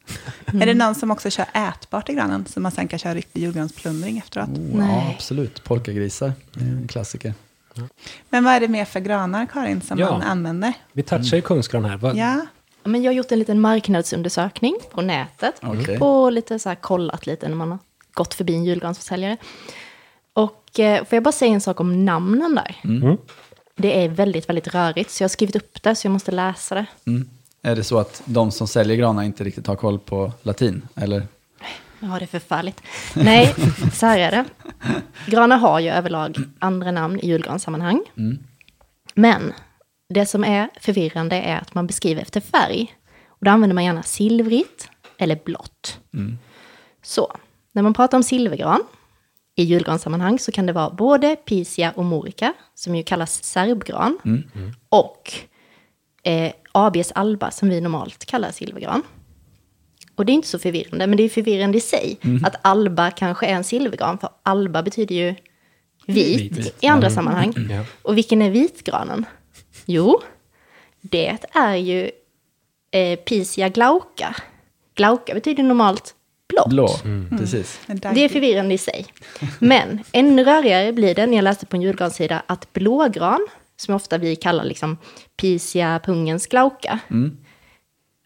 [0.47, 3.41] Är det någon som också kör ätbart i granen, så man sen kan köra riktig
[3.43, 4.49] julgransplundring efteråt?
[4.49, 4.89] Oh, Nej.
[5.09, 5.65] Ja, absolut.
[5.65, 7.35] Polkagrisar, är en klassiker.
[8.31, 10.11] Men vad är det mer för granar, Karin, som Ja.
[10.11, 10.73] man använder?
[10.93, 11.97] Vi touchar ju kungsgran här.
[11.97, 12.47] Vad, Ja,
[12.83, 15.55] Ja, Men jag har gjort en liten marknadsundersökning på nätet.
[15.63, 15.99] Okej.
[15.99, 17.79] Och lite så här kollat lite när man har
[18.13, 19.37] gått förbi en julgransförsäljare.
[20.81, 22.77] Eh, får jag bara säga en sak om namnen där?
[22.85, 23.17] Mm.
[23.77, 25.11] Det är väldigt, väldigt rörigt.
[25.11, 26.87] Så jag har skrivit upp det, så jag måste läsa det.
[27.07, 27.29] Mm.
[27.63, 30.89] Är det så att de som säljer granar inte riktigt har koll på latin?
[30.95, 31.27] Eller?
[32.01, 32.83] Ja, det är förfärligt.
[33.15, 33.55] Nej,
[33.93, 34.45] så här är det.
[35.27, 38.01] Granar har ju överlag andra namn i julgranssammanhang.
[39.15, 39.53] Men
[40.09, 42.95] det som är förvirrande är att man beskriver efter färg.
[43.29, 45.99] Och då använder man gärna silvrigt eller blått.
[47.03, 47.37] Så,
[47.73, 48.81] när man pratar om silvergran
[49.59, 54.19] i julgranssammanhang så kan det vara både Pisia och Morica, som ju kallas serbgran,
[54.89, 55.33] och
[56.23, 59.03] eh, ABs alba, som vi normalt kallar silvergran.
[60.15, 62.19] Och det är inte så förvirrande, men det är förvirrande i sig.
[62.45, 65.35] Att alba kanske är en silvergran, för alba betyder ju
[66.07, 66.75] vit, Vit.
[66.81, 67.55] i andra sammanhang.
[67.71, 67.85] Ja.
[68.03, 69.25] Och vilken är vitgranen?
[69.87, 70.21] Jo,
[71.01, 72.11] det är ju
[72.91, 74.37] eh, Pisia glauca.
[74.95, 76.15] Glauca betyder normalt
[76.49, 76.69] blått.
[76.69, 76.89] Blå,
[77.39, 77.81] precis.
[77.87, 79.07] en Det är förvirrande i sig.
[79.59, 84.19] Men ännu rörigare blir det när jag läste på en julgranssida att blågran, som ofta
[84.19, 84.99] vi kallar liksom
[85.37, 86.99] Pisia pungens glauca,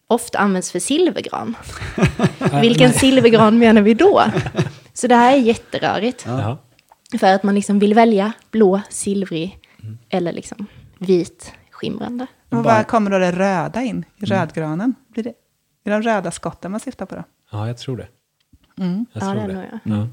[0.07, 1.57] ofta används för silvergran.
[2.61, 4.23] Vilken silvergran menar vi då?
[4.93, 6.25] Så det här är jätterörigt.
[6.27, 6.57] Ja.
[7.19, 9.59] För att man liksom vill välja blå, silvrig
[10.09, 12.27] eller liksom vit, skimrande.
[12.49, 14.95] Och var kommer då det röda in i rödgranen?
[15.07, 15.33] Blir det, är
[15.83, 17.23] det de röda skotten man syftar på då?
[17.51, 18.07] Ja, jag tror det.
[18.75, 19.05] Jag Mm.
[19.13, 19.79] Ja, tror det det.
[19.83, 19.97] jag.
[19.97, 20.07] Ja.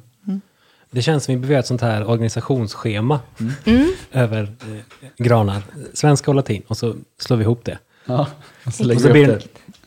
[0.91, 3.21] Det känns som vi behöver ett sånt här organisationsschema
[3.67, 3.89] Mm.
[4.13, 5.63] över eh, granar,
[5.95, 7.79] svenska och latin, och så slår vi ihop det.
[8.05, 8.27] Ja,
[8.67, 9.41] och så Och så blir det,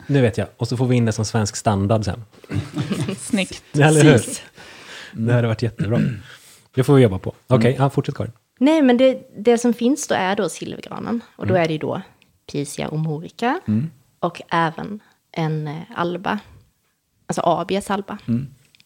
[0.07, 2.23] nu vet jag, och så får vi in det som svensk standard sen.
[3.19, 3.63] Snyggt.
[3.73, 4.11] Eller hur?
[4.11, 4.41] Precis.
[5.13, 5.99] Det hade varit jättebra.
[6.73, 7.33] Det får vi jobba på.
[7.47, 8.31] Okej, ja, fortsätt Karin.
[8.59, 11.21] Nej, men det, det som finns då är då silvergranen.
[11.35, 12.01] Och då är det ju då
[12.51, 13.59] Pisia och Morica.
[14.19, 14.99] Och även
[15.31, 16.39] en eh, alba.
[17.31, 18.17] Alltså Abies alba.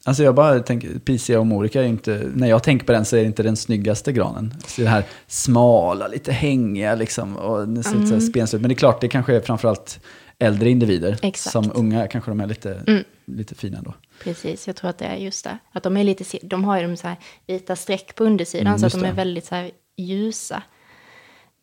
[0.03, 3.15] Alltså jag bara tänker, Pisia och Morica är inte, när jag tänker på den så
[3.15, 4.53] är det inte den snyggaste granen.
[4.67, 8.61] Så det här smala, lite hängiga liksom, och det ser lite så ut.
[8.61, 9.99] Men det är klart, det kanske är framförallt
[10.39, 11.17] äldre individer.
[11.21, 11.51] Exakt.
[11.51, 13.93] Som unga kanske de är lite, lite fina då.
[14.23, 15.57] Precis, jag tror att det är just det.
[15.71, 18.79] Att de är lite, de har ju de så här vita streck på undersidan Mm,
[18.79, 19.13] så att de är det.
[19.13, 20.63] väldigt så här ljusa.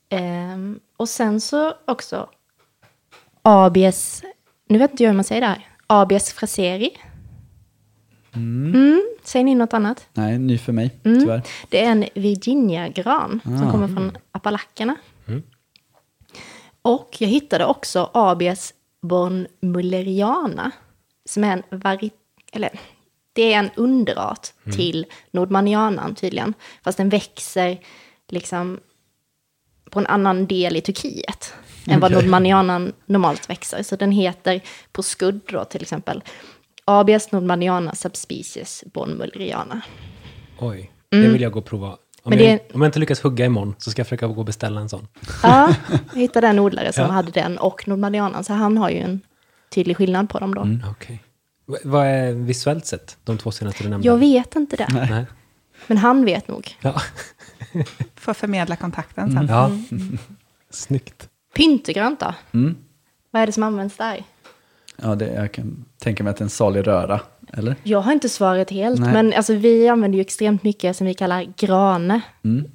[0.09, 2.29] Ehm, och sen så också
[3.43, 4.23] ABS,
[4.69, 6.91] nu vet inte jag hur man säger det här, ABS fraseri.
[8.35, 9.03] Mm.
[9.23, 10.07] Säger ni något annat?
[10.13, 11.21] Nej, ny för mig, Mm.
[11.21, 11.43] tyvärr.
[11.69, 14.97] Det är en Virginia-gran som kommer från Appalackerna.
[16.83, 20.71] Och jag hittade också ABS Bornmulleriana,
[21.25, 22.11] som är en vari...
[22.53, 22.81] Eller,
[23.33, 26.55] det är en underart till Nordmanianan tydligen.
[26.83, 27.81] Fast den växer
[28.29, 28.81] liksom
[29.91, 31.55] på en annan del i Turkiet
[31.87, 32.23] än vad Okej.
[32.23, 33.83] Nordmanianan normalt växer.
[33.83, 34.61] Så den heter
[34.93, 36.23] på skudd då till exempel
[36.85, 39.81] ABS Nordmaniana subspecies Bornmulleriana.
[40.59, 41.97] Oj, det vill jag gå och prova.
[42.25, 42.39] Om, Mm.
[42.39, 44.45] Men jag, det- om jag inte lyckas hugga imorgon så ska jag försöka gå och
[44.45, 45.09] beställa en sån.
[45.43, 45.75] Ja,
[46.15, 47.11] jag hittade en odlare som Ja.
[47.11, 49.21] hade den och Nordmanianan, så han har ju en
[49.75, 50.69] tydlig skillnad på dem då.
[50.91, 51.23] Okej.
[51.67, 54.07] V- Vad är visuellt sett, de två senaste du nämnde?
[54.09, 55.27] Jag vet inte det, Nej.
[55.87, 56.77] men han vet nog.
[56.81, 57.03] Ja.
[58.17, 59.47] Får förmedla kontakten sen.
[59.49, 59.71] ja.
[60.71, 61.29] Snyggt.
[61.55, 62.35] Pyntegrönt då?
[62.53, 62.77] Mm.
[63.31, 64.25] Vad är det som används där?
[64.97, 67.21] Ja, det, jag kan tänka mig att det är en salig röra,
[67.53, 67.77] eller?
[67.83, 69.13] Jag har inte svaret helt, Nej.
[69.13, 72.21] men alltså, vi använder ju extremt mycket som vi kallar grane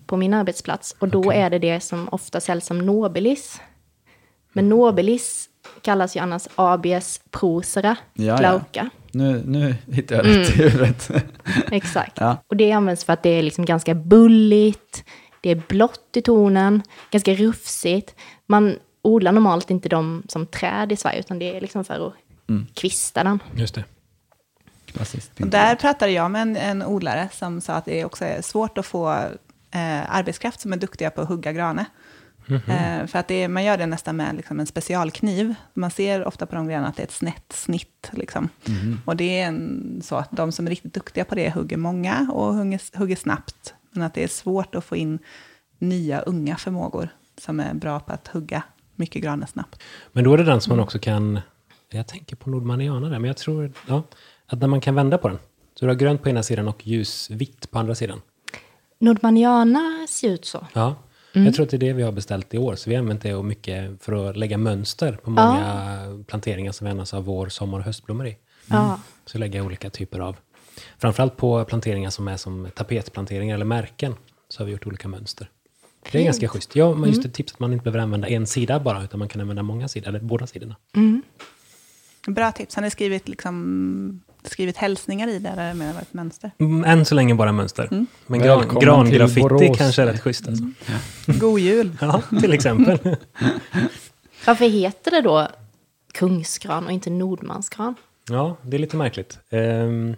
[0.05, 0.95] på min arbetsplats.
[0.99, 3.61] Och då är det det som ofta säljs som nobilis.
[4.53, 5.49] Men nobilis
[5.81, 8.37] kallas ju annars ABS prosera Ja, ja.
[8.37, 8.89] glauca.
[9.11, 11.11] Nu, nu hittar jag rätt i huvudet.
[11.71, 12.17] Exakt.
[12.19, 12.37] Ja.
[12.47, 15.03] Och det används för att det är liksom ganska bulligt,
[15.47, 18.15] det är blått i tonen, ganska rufsigt.
[18.45, 22.13] Man odlar normalt inte dem som träd i Sverige, utan det är liksom för att
[22.73, 23.39] kvista den.
[23.55, 23.83] Just det.
[24.86, 25.41] Klassiskt.
[25.41, 28.77] Och där pratade jag med en, en odlare som sa att det också är svårt
[28.77, 29.10] att få
[29.71, 31.86] eh, arbetskraft som är duktiga på att hugga grane.
[32.49, 35.55] Eh, för att det är, man gör det nästan med liksom en specialkniv.
[35.73, 38.10] Man ser ofta på de grenarna att det är ett snett snitt.
[38.12, 38.49] Liksom.
[39.05, 42.29] Och det är en, så att de som är riktigt duktiga på det hugger många
[42.33, 43.73] och hugger, hugger snabbt.
[43.97, 45.19] Men att det är svårt att få in
[45.79, 48.63] nya unga förmågor som är bra på att hugga
[48.95, 49.83] mycket granar snabbt.
[50.12, 51.39] Men då är det den som man också kan...
[51.89, 54.03] Jag tänker på nordmaniana där, men jag tror ja,
[54.47, 55.39] att när man kan vända på den.
[55.75, 58.21] Så du har grönt på ena sidan och ljusvitt på andra sidan.
[58.99, 60.67] Nordmaniana ser ut så.
[60.73, 60.95] Ja,
[61.31, 62.75] jag tror att det är det vi har beställt i år.
[62.75, 66.86] Så vi har använt det och mycket för att lägga mönster på många planteringar som
[66.86, 68.38] vi annars har vår, sommar och höstblommor i.
[68.65, 68.99] Ja.
[69.25, 70.36] Så lägga olika typer av,
[70.97, 74.15] framförallt på planteringar som är som tapetplanteringar eller märken,
[74.49, 75.49] så har vi gjort olika mönster.
[76.11, 76.75] Det är ganska schysst.
[76.75, 79.27] Ja, men just ett tips att man inte behöver använda en sida bara, utan man
[79.29, 80.75] kan använda många sidor, eller båda sidorna.
[82.27, 82.75] Bra tips.
[82.75, 86.51] Har ni skrivit, liksom, skrivit hälsningar i det, eller mer ett mönster?
[86.57, 88.05] Mm, Än så länge bara mönster.
[88.27, 90.63] Men gran, grangraffiti kanske är rätt schysst alltså.
[91.25, 91.97] God jul!
[92.01, 92.97] Ja, till exempel.
[94.45, 95.47] Varför heter det då
[96.13, 97.95] kungsgran och inte nordmansgran?
[98.29, 99.39] Ja, det är lite märkligt.
[99.51, 100.15] Um,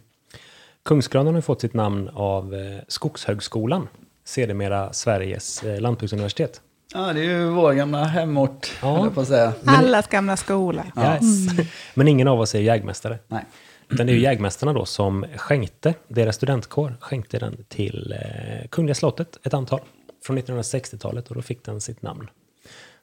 [0.90, 3.88] Kungsgranen har fått sitt namn av eh, Skogshögskolan,
[4.24, 6.62] sedermera Sveriges eh, lantbruksuniversitet.
[6.94, 9.10] Ja, det är ju vår gamla hemort, Ja.
[9.14, 9.54] på att säga.
[9.66, 10.86] Allas gamla skola.
[10.98, 11.68] Yes.
[11.94, 13.20] Men ingen av oss är jägmästare.
[13.28, 13.46] Nej.
[13.90, 18.96] Utan det är ju jägmästarna då som skänkte, deras studentkår skänkte den till eh, Kungliga
[18.96, 19.80] slottet, ett antal,
[20.26, 22.28] från 1960-talet och då fick den sitt namn.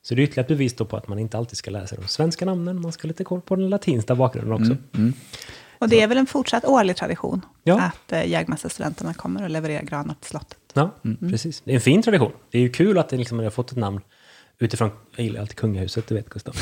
[0.03, 1.99] Så det är ytterligare ett bevis då på att man inte alltid ska lära sig
[2.03, 4.77] de svenska namnen, man ska lite koll på den latinska bakgrunden också.
[5.79, 7.81] Och det är väl en fortsatt årlig tradition Ja.
[7.81, 10.59] att eh, jägmästarstudenterna kommer och levererar granar till slottet.
[10.75, 11.63] Ja, precis.
[11.65, 12.33] Det är en fin tradition.
[12.51, 14.01] Det är ju kul att det liksom har fått ett namn
[14.59, 16.55] utifrån, jag gillar alltid kungahuset, du vet Gustav.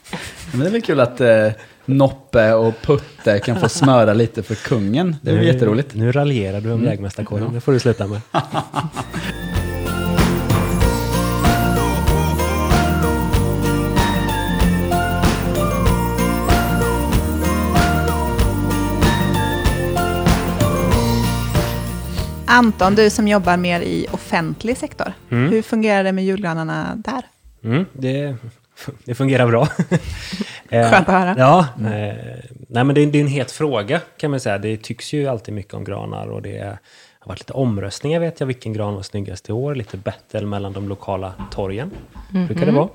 [0.52, 1.48] Men det är väl kul att eh,
[1.84, 5.16] Noppe och Putte kan få smöra lite för kungen.
[5.22, 5.94] Det är väl jätteroligt.
[5.94, 8.20] Nu raljerar du om jägmästarkåren, det får du sluta med.
[22.52, 25.12] Anton, du som jobbar mer i offentlig sektor.
[25.28, 27.22] Hur fungerar det med julgranarna där?
[27.64, 28.36] Mm, det,
[29.04, 29.68] det fungerar bra.
[30.68, 31.34] Eh, Skönt att höra.
[31.38, 32.14] Ja, eh,
[32.68, 34.58] nej men det är, det är en het fråga kan man säga.
[34.58, 36.78] Det tycks ju alltid mycket om granar och det
[37.18, 39.74] har varit lite omröstningar vet jag, vilken gran var snyggast i år.
[39.74, 41.90] Lite battle mellan de lokala torgen,
[42.46, 42.88] brukar det vara.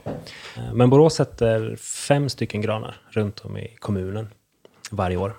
[0.55, 1.75] Eh, Men Borås sätter
[2.07, 4.27] fem stycken granar runt om i kommunen
[4.91, 5.33] varje år.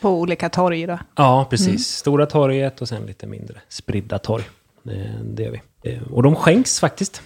[0.00, 0.98] På olika torg då?
[1.16, 1.86] Ja, precis.
[1.88, 4.44] Stora torget och sen lite mindre spridda torg.
[4.90, 5.90] Eh, Det gör vi.
[5.92, 7.22] Eh, Och de skänks faktiskt.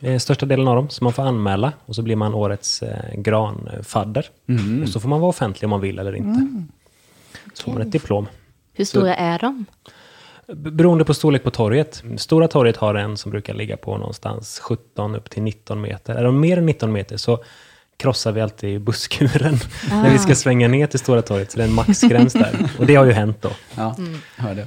[0.00, 0.88] eh, Största delen av dem.
[0.90, 2.82] Så man får anmäla och så blir man årets
[3.14, 4.26] granfadder.
[4.82, 6.66] Och så får man vara offentlig om man vill eller inte.
[7.54, 8.26] Så får man ett diplom.
[8.72, 9.64] Hur stora är de?
[10.46, 12.02] Beroende på storlek på torget.
[12.16, 16.14] Stora torget har en som brukar ligga på någonstans 17 upp till 19 meter.
[16.14, 17.44] Är de mer än 19 meter så
[17.96, 19.58] krossar vi alltid busskuren
[19.90, 21.50] när vi ska svänga ner till Stora torget.
[21.52, 22.70] Så det är en maxgräns där.
[22.78, 23.50] Och det har ju hänt då.
[23.74, 23.96] Ja,
[24.36, 24.66] hör det.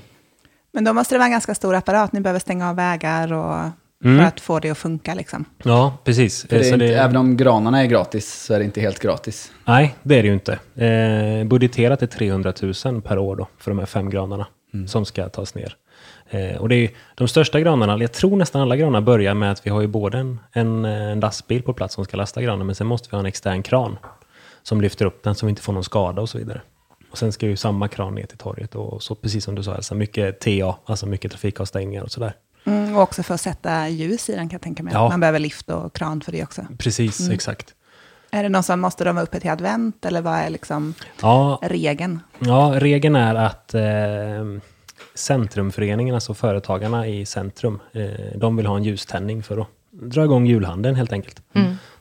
[0.73, 2.11] Men då måste det vara en ganska stor apparat.
[2.13, 3.57] Ni behöver stänga av vägar och
[4.03, 4.17] Mm.
[4.17, 5.13] för att få det att funka.
[5.13, 5.45] Liksom.
[5.63, 6.43] Ja, precis.
[6.43, 9.51] Inte, det- Även om granarna är gratis så är det inte helt gratis.
[9.65, 10.53] Nej, det är det ju inte.
[10.85, 12.53] Eh, budgeterat är 300
[12.85, 14.47] 000 per år då, för de här fem granarna
[14.87, 15.75] som ska tas ner.
[16.29, 19.65] Eh, och det är de största granarna, jag tror nästan alla granar börjar med att
[19.65, 22.65] vi har ju både en, en, eh, en lastbil på plats som ska lasta granen,
[22.65, 23.97] men sen måste vi ha en extern kran
[24.63, 26.61] som lyfter upp den så vi inte får någon skada och så vidare.
[27.11, 29.75] Och sen ska ju samma kran ner till torget och så precis som du sa,
[29.75, 32.33] alltså mycket TA, alltså mycket trafikavstängningar och sådär.
[32.65, 34.93] Mm, och också för att sätta ljus i den kan jag tänka mig.
[34.93, 35.09] Ja.
[35.09, 36.61] Man behöver lift och kran för det också.
[36.77, 37.73] Precis, exakt.
[38.31, 41.59] Är det någon som måste de vara uppe till advent eller vad är liksom Ja,
[41.63, 42.19] regeln?
[42.39, 43.81] Ja, regeln är att eh,
[45.17, 50.45] Centrumföreningen, alltså företagarna i centrum, eh, de vill ha en ljuständning för att dra igång
[50.45, 51.41] julhandeln helt enkelt.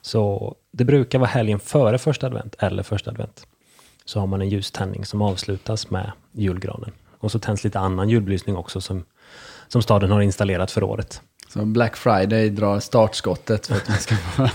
[0.02, 3.46] Så det brukar vara helgen före första advent eller första advent.
[4.04, 6.92] Så har man en ljuständning som avslutas med julgranen.
[7.18, 9.04] Och så tänds lite annan julbelysning också som,
[9.68, 11.22] som staden har installerat för året.
[11.48, 14.14] Så Black Friday drar startskottet för att man ska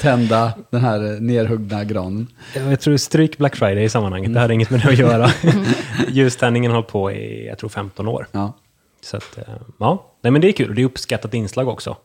[0.00, 2.26] tända den här eh, nerhuggna granen.
[2.54, 5.28] Jag tror stryk Black Friday i sammanhanget, det hade inget med det att göra.
[6.08, 8.26] Ljuständningen har hållit på i, jag tror 15 år.
[8.32, 8.52] Ja.
[9.00, 9.44] Så att, eh,
[9.78, 10.74] ja, nej men det är kul.
[10.74, 11.96] Det är uppskattat inslag också.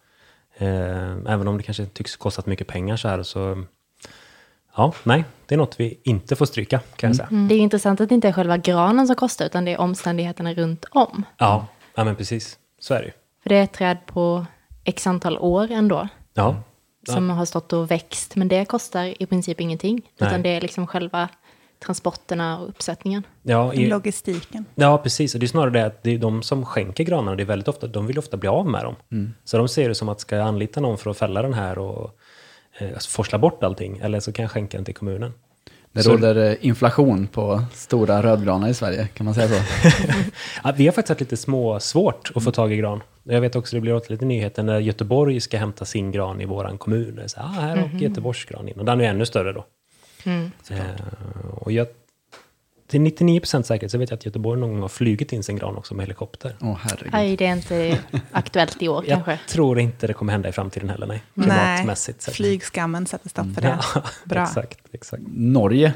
[0.58, 3.63] Eh, Även om det kanske tycks kostat mycket pengar så här så...
[4.78, 7.30] Ja, nej, det är något vi inte får stryka kan jag säga.
[7.50, 10.54] Det är intressant att det inte är själva granen som kostar, utan det är omständigheterna
[10.54, 11.24] runt om.
[11.38, 12.58] Ja, ja, men precis.
[12.80, 13.12] Så är det ju.
[13.43, 14.45] För det är ett träd på
[14.84, 16.56] x antal år ändå, Ja,
[17.10, 18.36] som har stått och växt.
[18.36, 20.29] Men det kostar i princip ingenting, Nej.
[20.29, 21.29] utan det är liksom själva
[21.86, 23.23] transporterna och uppsättningen.
[23.41, 24.65] ja, i, Logistiken.
[24.75, 25.34] ja, precis.
[25.34, 27.67] Och det är snarare det att det är de som skänker granarna, det är väldigt
[27.67, 28.95] ofta, de vill ofta bli av med dem.
[29.43, 31.77] Så de ser det som att ska jag anlita någon för att fälla den här
[31.77, 32.12] och
[32.77, 35.34] eh, forsla bort allting, eller så kan jag skänka den till kommunen.
[35.91, 39.56] Det Så- råder eh, inflation på stora rödgranar i Sverige, kan man säga så?
[40.63, 43.01] Ja, vi har faktiskt haft lite små svårt att få tag i gran.
[43.23, 46.45] Jag vet också, det blir åt lite nyheter när Göteborg ska hämta sin gran i
[46.45, 47.21] våran kommun.
[47.25, 48.79] Så, ah, här åker Göteborgs gran in.
[48.79, 49.65] Och den är ännu större då.
[50.25, 50.79] Eh,
[51.53, 51.88] och jag,
[52.88, 55.77] till 99% säkerhet så vet jag att Göteborg någon gång har flugit in sin gran
[55.77, 56.55] också med helikopter.
[56.62, 57.13] Åh herregud.
[57.13, 57.99] Nej, det är inte
[58.31, 59.31] aktuellt i år kanske.
[59.31, 61.23] Jag tror inte det kommer hända i framtiden heller, nej.
[61.33, 62.33] Nej, Klimatmässigt sett.
[62.36, 63.79] flygskammen sätter stopp för det.
[63.95, 64.43] Ja, Bra.
[64.43, 65.23] exakt, exakt.
[65.27, 65.93] Norge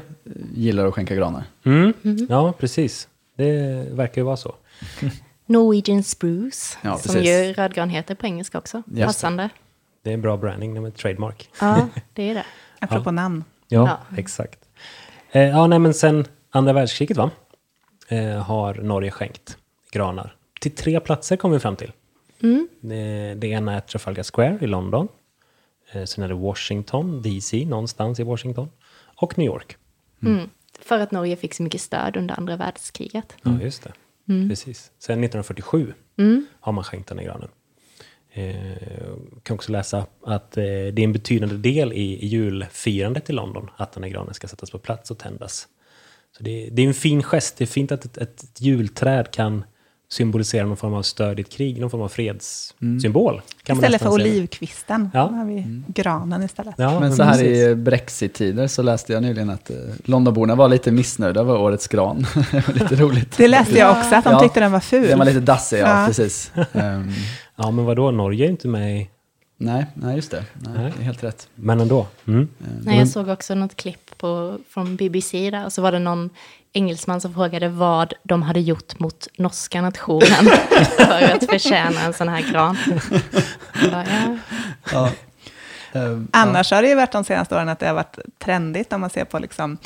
[0.54, 1.44] gillar att skänka granar.
[1.64, 1.92] Mm.
[2.28, 3.08] Ja, precis.
[3.36, 3.52] Det
[3.92, 4.54] verkar ju vara så.
[5.48, 7.28] Norwegian spruce, Ja, som precis.
[7.30, 8.82] ju rödgran heter på engelska också.
[8.86, 9.04] det.
[9.06, 9.48] Passande.
[10.02, 11.50] Det är en bra branding, det är ett trademark.
[11.60, 12.44] Ja, det är det.
[12.80, 13.44] Apropå namn.
[13.68, 14.16] Ja, Ja.
[14.18, 14.58] exakt.
[15.32, 17.30] Eh, ja, nej, men sen andra världskriget va?
[18.08, 19.56] Eh, har Norge skänkt
[19.90, 20.36] granar.
[20.60, 21.92] Till tre platser kom vi fram till.
[22.42, 25.08] Eh, det ena är Trafalgar Square i London.
[25.92, 28.68] Eh, sen är det Washington, DC, någonstans i Washington.
[29.16, 29.76] Och New York.
[30.22, 30.50] Mm.
[30.80, 33.34] För att Norge fick så mycket stöd under andra världskriget.
[33.42, 33.92] Ja, just det.
[34.48, 34.90] Precis.
[34.98, 35.92] Sen 1947
[36.60, 37.48] har man skänkt den här granen.
[38.32, 43.32] Eh, kan också läsa att eh, det är en betydande del i, i julfirandet i
[43.32, 45.68] London att den här granen ska sättas på plats och tändas.
[46.36, 47.56] Så det, det är en fin gest.
[47.56, 49.64] Det är fint att ett, ett, ett julträd kan
[50.10, 53.42] symbolisera någon form av stöd i ett krig, någon form av fredssymbol.
[53.68, 55.20] Man Istället för olivkvisten, Ja.
[55.20, 56.74] har vi granen istället.
[56.78, 57.58] Ja, Men så här precis.
[57.66, 62.26] i Brexit-tider så läste jag nyligen att eh, Londonborna var lite missnöjda över årets gran.
[62.52, 63.36] det var lite roligt.
[63.36, 64.40] Det läste jag också, att de Ja.
[64.40, 65.08] tyckte den var ful.
[65.08, 66.06] Den var lite dassig, ja, Ja.
[66.06, 66.52] precis.
[66.72, 67.12] Ehm,
[67.56, 69.08] Ja, men vadå, Norge är inte med i...
[69.58, 70.44] nej, nej, just det.
[70.54, 70.92] Nej, Nej.
[70.96, 71.48] det är helt rätt.
[71.54, 72.06] Men ändå.
[72.26, 72.48] Mm.
[72.82, 76.30] Nej, jag såg också något klipp på, från BBC där, och så var det någon
[76.72, 80.44] engelsman som frågade vad de hade gjort mot norska nationen
[80.96, 82.78] för att förtjäna en sån här gran.
[83.82, 84.38] Jag bara, ja.
[84.92, 85.10] Ja.
[85.92, 89.00] Ehm, Annars har det ju varit de senaste åren att det har varit trendigt om
[89.00, 89.78] man ser på liksom,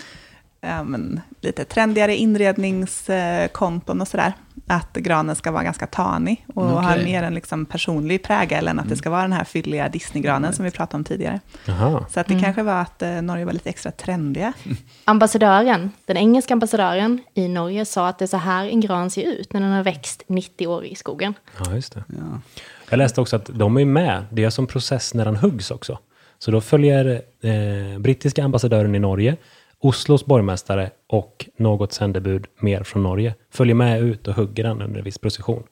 [0.62, 4.32] ja, men, lite trendigare inredningskonton och sådär.
[4.66, 6.84] Att granen ska vara ganska tanig och Okej.
[6.84, 10.52] ha mer en liksom personlig prägel än att det ska vara den här fylliga Disneygranen
[10.52, 11.40] som vi pratade om tidigare.
[11.64, 12.06] Jaha.
[12.10, 14.52] Så att det kanske var att eh, Norge var lite extra trendiga.
[15.04, 19.22] Ambassadören, den engelska ambassadören i Norge sa att det är så här en gran ser
[19.22, 21.34] ut när den har växt 90 år i skogen.
[21.64, 22.04] Ja, just det.
[22.08, 22.40] ja.
[22.90, 24.24] Jag läste också att de är med.
[24.30, 25.98] Det är som process när den huggs också.
[26.38, 29.36] Så då följer eh, brittiska ambassadören i Norge,
[29.82, 34.98] Oslos borgmästare och något sändebud mer från Norge följer med ut och hugger den under
[34.98, 35.62] en viss precision.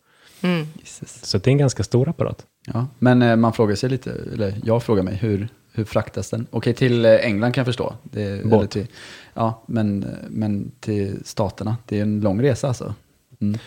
[0.75, 1.25] Jesus.
[1.25, 2.46] Så det är en ganska stor apparat.
[2.66, 6.46] Ja, men eh, man frågar sig lite, eller jag frågar mig, hur, hur fraktas den?
[6.51, 7.94] Okej, till eh, England kan jag förstå.
[8.03, 8.53] Det, Båt.
[8.53, 8.87] eller till,
[9.35, 12.94] ja, men, eh, men till staterna, det är en lång resa alltså.
[13.40, 13.59] Mm.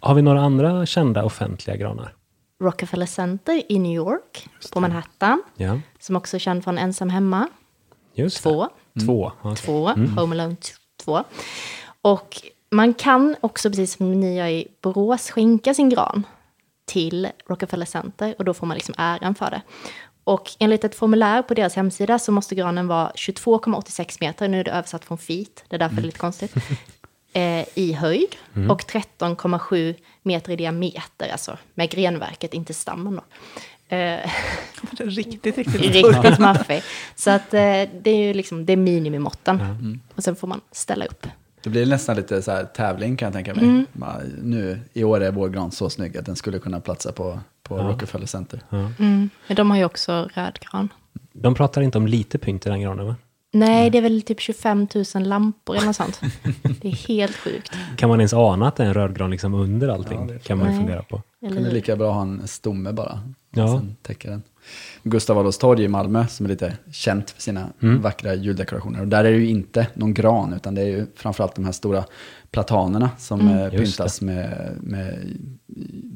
[0.00, 2.14] Har vi några andra kända offentliga granar?
[2.60, 7.48] Rockefeller Center i New York, på Manhattan, Ja, som också är känd från Ensam Hemma,
[8.14, 8.38] just
[9.00, 9.32] två.
[9.42, 9.56] det.
[9.56, 9.88] Två.
[9.88, 9.94] Ja.
[9.94, 10.56] Två, Home Alone
[11.04, 11.24] 2.
[12.02, 16.26] Och man kan också, precis som ni gör i Borås, skänka sin gran
[16.84, 19.62] till Rockefeller Center och då får man liksom äran för det.
[20.24, 24.64] Och enligt ett formulär på deras hemsida så måste granen vara 22,86 meter, nu är
[24.64, 26.54] det översatt från feet, det är därför det är lite konstigt,
[27.32, 28.36] eh, i höjd
[28.70, 33.22] och 13,7 meter i diameter, alltså med grenverket, inte stammen då.
[33.92, 34.30] Eh,
[34.98, 36.82] Riktigt, riktigt riktigt maffig.
[37.14, 37.60] Så att eh,
[38.02, 39.60] det är ju liksom, det är minimimåtten.
[40.14, 41.26] Och sen får man ställa upp.
[41.62, 43.64] Det blir nästan lite så här tävling kan jag tänka mig.
[43.64, 43.86] Mm.
[43.92, 47.40] Bara, Nu, I år är vår gran så snygg att den skulle kunna platsa på,
[47.62, 48.60] på Rockefeller Center.
[49.46, 50.88] Men de har ju också rödgran.
[51.32, 53.16] De pratar inte om lite pynt i den granen, va?
[53.52, 56.20] Nej, det är väl typ 25 000 lampor eller något sånt.
[56.80, 57.72] Det är helt sjukt.
[57.96, 60.38] Kan man ens ana att det är en rödgran liksom under allting?
[60.38, 61.22] kan man ju fundera på.
[61.40, 63.20] Kunde Eller, lika bra ha en stomme bara.
[63.54, 63.68] Ja.
[63.78, 64.42] Sen täcker den.
[65.02, 68.02] Gustav Adolfs torg i Malmö som är lite känt för sina Mm.
[68.02, 69.00] vackra juldekorationer.
[69.00, 71.72] Och där är det ju inte någon gran utan det är ju framförallt de här
[71.72, 72.04] stora
[72.50, 73.62] platanerna som eh, Mm.
[73.74, 75.18] Just pyntas med, med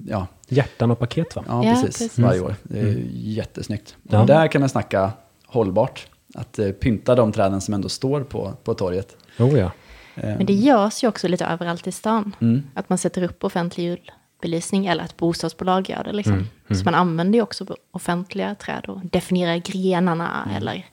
[0.07, 1.45] ja, Hjärtan och paket, va?
[1.49, 2.18] ja, Ja, precis, precis.
[2.18, 2.55] varje år.
[2.62, 3.97] Det är ju jättesnyggt.
[4.03, 4.20] Ja.
[4.20, 5.12] Och där kan man snacka
[5.47, 6.07] hållbart.
[6.34, 9.16] Att eh, pynta de träden som ändå står på, på torget.
[9.39, 9.70] Oh ja.
[10.14, 12.32] Eh, men det görs ju också lite överallt i stan.
[12.41, 12.62] Mm.
[12.74, 14.03] Att man sätter upp offentlig
[14.43, 16.12] julbelysning eller att bostadsbolag gör det.
[16.12, 16.34] Liksom.
[16.34, 16.47] Mm,
[16.78, 20.87] Så man använder ju också offentliga träd och definierar grenarna eller...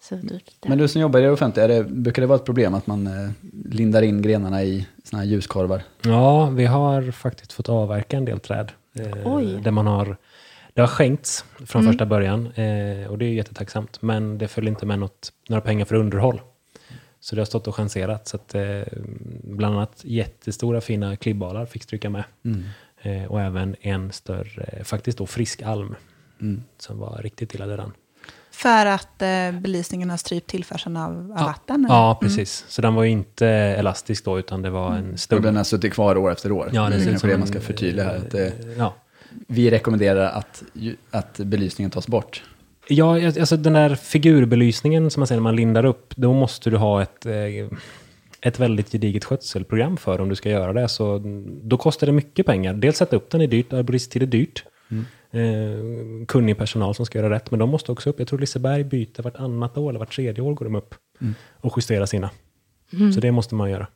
[0.00, 2.44] Så det, Men du som jobbar i det offentliga, är det, brukar det vara ett
[2.44, 3.30] problem att man eh,
[3.64, 5.82] lindar in grenarna i såna här ljuskorvar?
[6.02, 8.72] Ja, vi har faktiskt fått avverka en del träd.
[8.94, 9.60] Eh, Oj.
[9.62, 10.16] där man har,
[10.74, 14.02] det har skänkts från första början eh, och det är ju jättetacksamt.
[14.02, 16.40] Men det följer inte med något, några pengar för underhåll.
[17.26, 18.28] Så det har stått och chanserat.
[18.28, 18.80] Så att, eh,
[19.44, 22.24] bland annat jättestora fina klibbalar fick stryka med.
[23.02, 25.94] Eh, och även en större, faktiskt då frisk alm.
[26.78, 27.92] Som var riktigt illa dödan.
[28.50, 31.84] För att eh, belysningen har strypt tillförseln av, av vatten?
[31.84, 31.94] eller?
[31.94, 32.64] Ja, precis.
[32.68, 35.42] Så den var ju inte elastisk då, utan det var en Och stump.
[35.42, 36.70] den har suttit kvar år efter år.
[36.72, 38.16] Ja, det är kanske det en- man ska förtydliga här.
[38.16, 38.94] Att det, Ja.
[39.28, 40.62] vi rekommenderar att,
[41.10, 42.42] att belysningen tas bort.
[42.88, 46.76] Ja, alltså den där figurbelysningen som man säger när man lindar upp, då måste du
[46.76, 47.68] ha ett, eh,
[48.40, 50.88] ett väldigt gediget skötselprogram för om du ska göra det.
[50.88, 51.22] Så
[51.62, 52.74] då kostar det mycket pengar.
[52.74, 54.64] Dels sätta upp den är dyrt, arboristtid är dyrt.
[55.30, 58.18] Eh, kunnig personal som ska göra rätt, men de måste också upp.
[58.18, 60.94] Jag tror Liseberg byter vartannat år, eller vart tredje år går de upp
[61.60, 62.30] och justerar sina.
[63.14, 63.86] Så det måste man göra.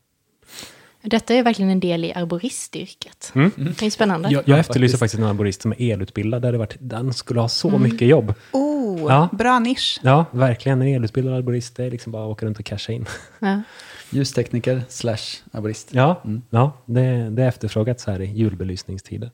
[1.03, 3.33] Detta är verkligen en del i arboristyrket.
[3.79, 4.29] Det är spännande.
[4.31, 6.43] Jag, jag efterlyser faktiskt en arborist som är elutbildad.
[6.43, 8.35] Det hade varit, den skulle ha så mycket jobb.
[8.53, 9.29] Oh, Ja.
[9.33, 10.01] bra nisch.
[10.03, 10.83] Ja, verkligen.
[10.83, 13.07] En elutbildad arborist, det är liksom bara att åka runt och casha in.
[13.39, 13.63] Ja.
[14.11, 15.17] Ljustekniker slash
[15.53, 15.89] arborist.
[15.93, 19.31] Ja, ja det, det är efterfrågat så här i julbelysningstider.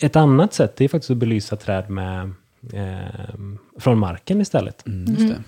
[0.00, 2.32] Ett annat sätt är faktiskt att belysa träd med,
[2.72, 3.34] eh,
[3.78, 4.86] från marken istället.
[4.86, 5.42] Mm, just det.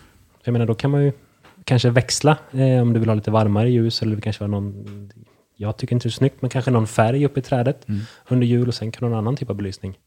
[0.45, 1.13] Jag menar, då kan man ju
[1.69, 5.11] kanske växla eh, om du vill ha lite varmare ljus eller det kanske vara någon,
[5.57, 7.87] jag tycker inte det är snyggt, men kanske någon färg uppe i trädet
[8.29, 9.99] under jul och sen kan någon annan typ av belysning.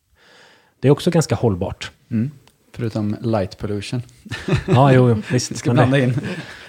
[0.79, 1.91] Det är också ganska hållbart.
[2.11, 2.31] Mm.
[2.75, 4.01] Förutom light pollution.
[4.67, 5.51] Ja, jo, jo visst.
[5.51, 6.13] Vi ska blanda in.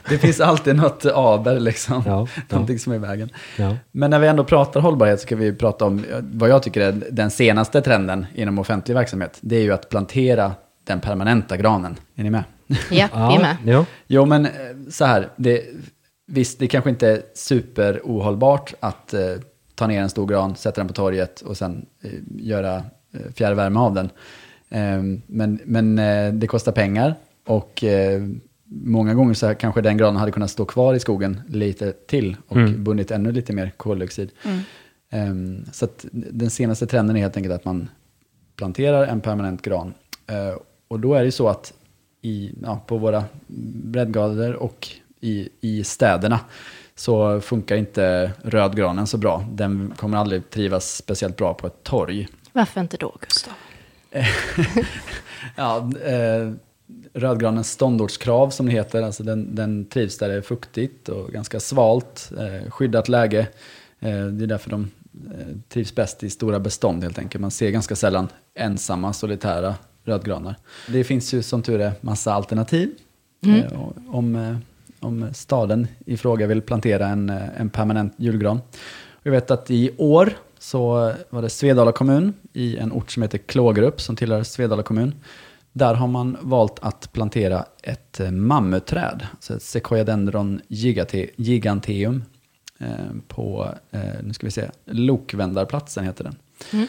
[0.09, 2.03] Det finns alltid något aber liksom.
[2.07, 2.43] Ja, ja.
[2.49, 3.31] Någonting som är i vägen.
[3.59, 3.77] Ja.
[3.93, 6.81] Men när vi ändå pratar hållbarhet så ska vi prata om eh, vad jag tycker
[6.81, 9.39] är den senaste trenden inom offentlig verksamhet.
[9.41, 10.53] Det är ju att plantera
[10.85, 11.97] den permanenta granen.
[12.15, 12.45] Är ni med?
[12.91, 13.57] Ja, vi är med.
[13.65, 13.85] Jo.
[14.07, 14.51] Jo, men eh,
[14.91, 15.29] så här.
[15.37, 15.63] Det,
[16.27, 19.21] visst, det kanske inte är super ohållbart att eh,
[19.75, 23.81] ta ner en stor gran, sätta den på torget och sen eh, göra eh, fjärrvärme
[23.81, 24.11] av den.
[24.71, 27.15] Eh, men men eh, det kostar pengar
[27.47, 28.23] och eh,
[28.75, 32.37] många gånger så här, kanske den granen hade kunnat stå kvar i skogen lite till
[32.49, 32.85] och Mm.
[32.85, 34.31] bundit ännu lite mer koldioxid.
[35.11, 35.35] Eh,
[35.73, 37.89] så att den senaste trenden är helt enkelt att man
[38.57, 39.95] planterar en permanent gran.
[40.27, 40.57] Eh,
[40.89, 41.73] och då är det ju så att
[42.23, 43.25] i, ja, på våra
[43.85, 44.89] breddgrader och
[45.21, 46.41] i, i städerna
[46.95, 49.45] så funkar inte rödgranen så bra.
[49.53, 52.29] Den kommer aldrig trivas speciellt bra på ett torg.
[52.53, 53.55] Varför inte då, Gustav?
[55.57, 56.53] Ja, eh,
[57.13, 61.61] rödgranens ståndortskrav som det heter, alltså den, den trivs där det är fuktigt och ganska
[61.61, 63.41] svalt, eh, skyddat läge.
[64.01, 64.91] Eh, det är därför de
[65.39, 67.43] eh, trivs bäst i stora bestånd helt enkelt.
[67.43, 69.75] Man ser ganska sällan ensamma solitära
[70.05, 70.55] rödgranar.
[70.89, 72.91] Det finns ju som tur är massa alternativ.
[73.47, 74.57] Eh, och om, eh,
[75.01, 78.61] om staden i fråga vill plantera en, eh, en permanent julgran.
[79.23, 83.39] Jag vet att i år så var det Svedala kommun i en ort som heter
[83.39, 85.15] Klågerup som tillhör Svedala kommun.
[85.73, 92.25] Där har man valt att plantera ett eh, mammutträd, alltså ett Sequoiadendron gigate- giganteum
[92.79, 92.87] eh,
[93.29, 96.37] på, eh, nu ska vi se, Lokvändarplatsen heter den.
[96.73, 96.89] Mm,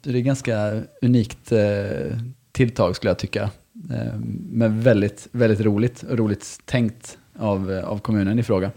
[0.00, 2.18] Det är ganska unikt eh,
[2.52, 3.42] tilltag skulle jag tycka.
[3.90, 4.14] Eh,
[4.50, 8.70] Men väldigt, väldigt roligt och roligt tänkt av, eh, av kommunen i fråga.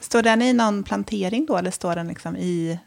[0.00, 2.78] Står den i någon plantering då, eller står den liksom i,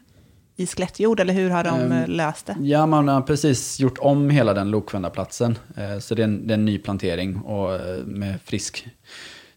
[0.56, 2.56] i skelettjord, eller hur har de Ehm, eh, löst det?
[2.60, 5.58] Ja, man har precis gjort om hela den Lokvändarplatsen.
[5.76, 8.86] Eh, Så det är, en, det är en ny plantering och eh, med frisk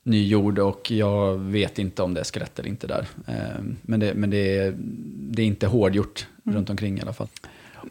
[0.04, 3.08] ny jord och jag vet inte om det är skelett eller inte där.
[3.28, 4.74] Eh, Men det, men det, är,
[5.18, 7.28] det är inte hårdgjort runt omkring i alla fall.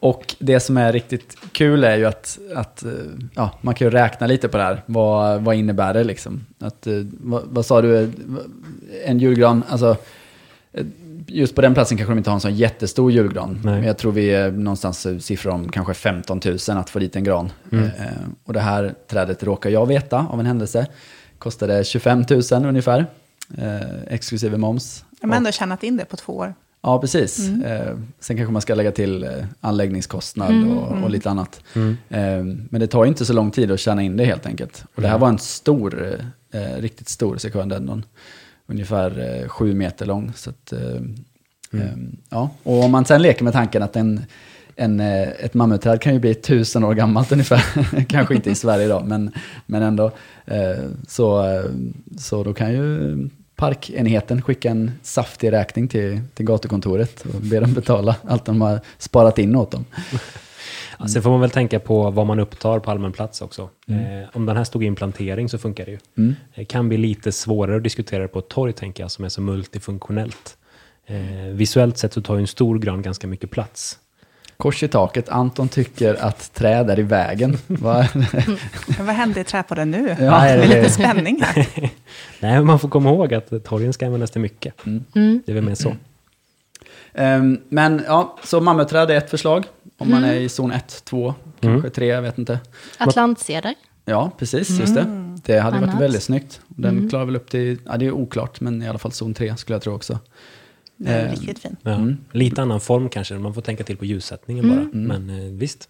[0.00, 2.90] Och det som är riktigt kul är ju att, att eh,
[3.34, 4.82] ja, man kan ju räkna lite på det här.
[4.86, 6.46] Vad, vad innebär det liksom?
[6.58, 8.10] Att, eh, vad, vad sa du?
[9.04, 9.96] En julgran, alltså
[10.72, 10.86] eh,
[11.26, 13.60] just på den platsen kanske de inte har en sån jättestor julgran.
[13.64, 13.74] Nej.
[13.74, 17.24] Men jag tror vi är någonstans siffror om kanske 15 000 att få dit en
[17.24, 17.52] gran.
[17.72, 17.84] Mm.
[17.84, 17.90] Eh,
[18.44, 20.86] och det här trädet råkar jag veta av en händelse.
[21.38, 23.06] Kostade 25 000 ungefär,
[23.58, 25.04] eh, exklusive moms.
[25.20, 26.54] De har ändå tjänat in det på två år.
[26.84, 27.48] Ja, precis.
[27.48, 29.30] Eh, sen kanske man ska lägga till eh,
[29.60, 31.60] anläggningskostnad och, och lite annat.
[31.74, 31.96] Mm.
[32.08, 34.84] Eh, men det tar ju inte så lång tid att tjäna in det helt enkelt.
[34.94, 36.18] Och det här var en stor,
[36.52, 38.04] eh, eh, riktigt stor sekundendon.
[38.66, 40.32] Ungefär eh, sju meter lång.
[40.36, 40.72] Så att,
[42.28, 42.50] ja.
[42.62, 44.20] Och om man sen leker med tanken att en,
[44.76, 47.64] en, ett mammutträd kan ju bli tusen år gammalt ungefär.
[48.08, 49.30] Kanske inte i Sverige idag, men,
[49.66, 50.10] men ändå.
[50.46, 51.60] Eh, så,
[52.18, 53.16] så då kan ju
[53.56, 58.80] parkenheten skicka en saftig räkning till, till gatukontoret och be dem betala allt de har
[58.98, 59.84] sparat in åt dem.
[60.98, 63.68] Ja, Sen får man väl tänka på vad man upptar på allmän plats också.
[63.86, 65.98] Eh, om den här stod i en plantering så funkar det ju.
[66.18, 66.34] Mm.
[66.54, 69.28] Det kan bli lite svårare att diskutera det på ett torg, tänker jag, som är
[69.28, 70.56] så multifunktionellt.
[71.06, 73.98] Eh, visuellt sett så tar ju en stor gran ganska mycket plats.
[74.64, 77.58] Kors i taket, Anton tycker att träd är i vägen.
[78.98, 80.08] Vad hände i träpodden nu?
[80.08, 81.66] Ja, det är lite spänning här.
[81.76, 81.90] Nej,
[82.40, 84.86] men man får komma ihåg att torgen ska användas till mycket.
[84.86, 85.04] Mm.
[85.46, 85.96] Det är väl mer så.
[87.14, 89.64] Ehm, Men ja, så mammutträd är ett förslag.
[89.98, 92.58] om man är i zon 1, 2, kanske 3, jag vet inte.
[92.98, 93.74] Atlantceder.
[94.04, 95.06] Ja, precis, just det.
[95.44, 96.02] Det hade varit Annat.
[96.02, 96.60] väldigt snyggt.
[96.68, 99.56] Den klarar väl upp till, ja det är oklart, men i alla fall zon 3
[99.56, 100.18] skulle jag tro också.
[101.04, 101.78] Det är Eh, riktigt fint.
[101.82, 101.94] Ja.
[101.94, 102.16] Mm.
[102.32, 104.86] Lite annan form kanske, man får tänka till på ljussättningen bara.
[104.92, 105.88] Men eh, visst.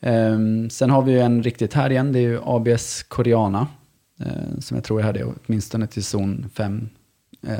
[0.00, 3.66] Ehm, sen har vi ju en riktigt här igen, det är ju ABS Koreana.
[4.20, 6.88] eh, som jag tror det är åtminstone till zon 5
[7.46, 7.56] eh,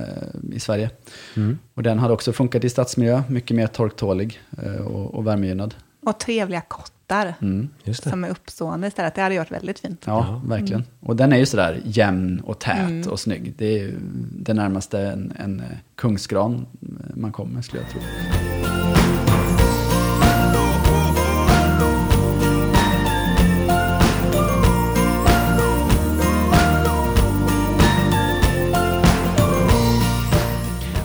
[0.52, 0.90] i Sverige.
[1.36, 1.58] Mm.
[1.74, 5.74] Och den hade också funkat i stadsmiljö, mycket mer torktålig eh, och, och värmegynnad.
[6.02, 6.60] Och trevliga
[7.06, 7.68] kottar Mm.
[7.84, 8.10] Just det.
[8.10, 9.14] som är uppstående istället.
[9.14, 10.02] Det hade gjort väldigt fint.
[10.06, 10.84] Ja, verkligen.
[11.00, 13.54] Och den är ju sådär jämn och tät och snygg.
[13.58, 13.98] Det är ju
[14.38, 16.66] det närmaste en, en eh, kungsgran
[17.14, 18.00] man kommer, skulle jag tro.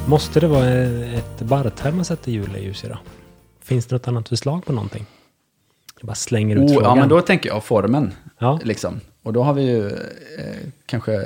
[0.08, 0.70] Måste det vara
[1.18, 2.98] ett barrträd man sätter juleljus i då?
[3.62, 5.06] Finns det något annat förslag på någonting?
[6.00, 6.90] Jag bara slänger ut Oh, frågan.
[6.90, 8.12] ja, men då tänker jag formen.
[8.40, 8.60] Ja.
[8.64, 9.00] Liksom.
[9.24, 11.26] Och då har vi ju eh, kanske...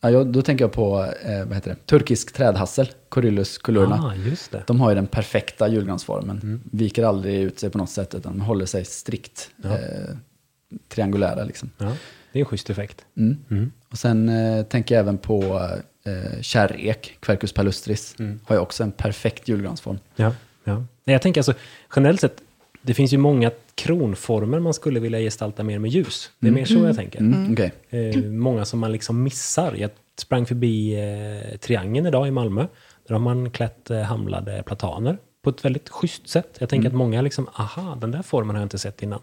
[0.00, 1.86] Ja, då tänker jag på eh, vad heter det?
[1.86, 3.94] turkisk trädhassel, Corylus colurna.
[3.94, 4.62] Ah, just det.
[4.66, 6.40] De har ju den perfekta julgransformen.
[6.42, 6.60] Mm.
[6.72, 9.70] Viker aldrig ut sig på något sätt, utan de håller sig strikt eh,
[10.88, 11.44] triangulära.
[11.44, 11.70] Liksom.
[11.78, 11.92] Ja,
[12.32, 13.04] det är en schysst effekt.
[13.16, 13.36] Mm.
[13.50, 13.72] Mm.
[13.90, 15.68] Och sen eh, tänker jag även på
[16.04, 18.14] eh, kärrek, Quercus palustris.
[18.18, 18.40] Mm.
[18.44, 19.98] Har ju också en perfekt julgransform.
[20.16, 20.32] Ja,
[20.64, 20.74] ja.
[20.74, 21.54] Nej, Jag tänker alltså,
[21.96, 22.40] generellt sett,
[22.82, 26.30] det finns ju många kronformer man skulle vilja gestalta mer med ljus.
[26.38, 27.20] Det är mer så jag tänker.
[27.20, 27.52] Mm.
[27.52, 27.72] Okej.
[27.90, 29.74] Eh, många som man liksom missar.
[29.74, 30.94] Jag sprang förbi
[31.52, 32.66] eh, Triangeln idag i Malmö.
[33.08, 36.56] Där har man klätt eh, hamlade plataner på ett väldigt schysst sätt.
[36.58, 39.20] Jag tänker att många liksom, aha, den där formen har jag inte sett innan.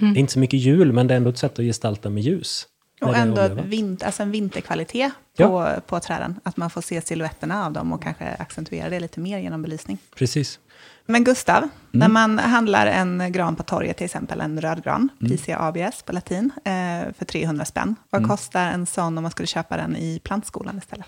[0.00, 2.22] Det är inte så mycket jul, men det är ändå ett sätt att gestalta med
[2.22, 2.66] ljus.
[3.00, 5.76] Och ändå vint, alltså en vinterkvalitet på, Ja.
[5.86, 6.40] på träden.
[6.42, 9.98] Att man får se silhuetterna av dem och kanske accentuera det lite mer genom belysning.
[10.16, 10.58] Precis.
[11.06, 11.70] Men Gustav, Mm.
[11.90, 15.36] när man handlar en gran på torget, till exempel en röd gran, Mm.
[15.36, 17.94] PCABS på latin, eh, för 300 spänn.
[18.10, 18.28] Vad Mm.
[18.30, 21.06] kostar en sån om man skulle köpa den i plantskolan istället?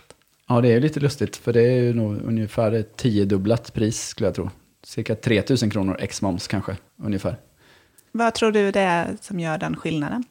[0.48, 4.26] Ja, det är ju lite lustigt, för det är ju nog ungefär tiodubblat pris, skulle
[4.26, 4.50] jag tro.
[4.84, 7.36] Cirka 3000 kronor ex moms kanske, ungefär.
[8.12, 10.24] Vad tror du det är som gör den skillnaden?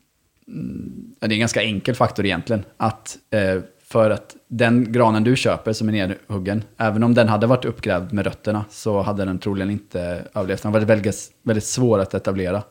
[1.20, 2.64] Ja, det är en ganska enkel faktor egentligen.
[2.78, 7.47] Att eh, för att den granen du köper som är nedhuggen, även om den hade
[7.47, 10.63] varit uppgrävd med rötterna, så hade den troligen inte överlevt.
[10.63, 12.63] Den var väldigt, väldigt svår att etablera.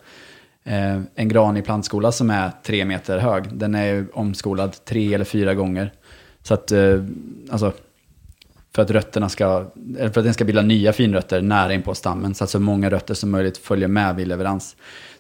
[0.65, 5.25] Eh, en gran i plantskola som är tre meter hög, den är omskolad tre eller
[5.25, 5.93] fyra gånger.
[6.43, 7.03] Så att, eh,
[7.51, 7.73] alltså,
[8.75, 9.65] för att rötterna ska,
[9.99, 12.61] eller för att den ska bilda nya finrötter nära in på stammen, så att så
[12.61, 14.77] många rötter som möjligt följer med vid leverans.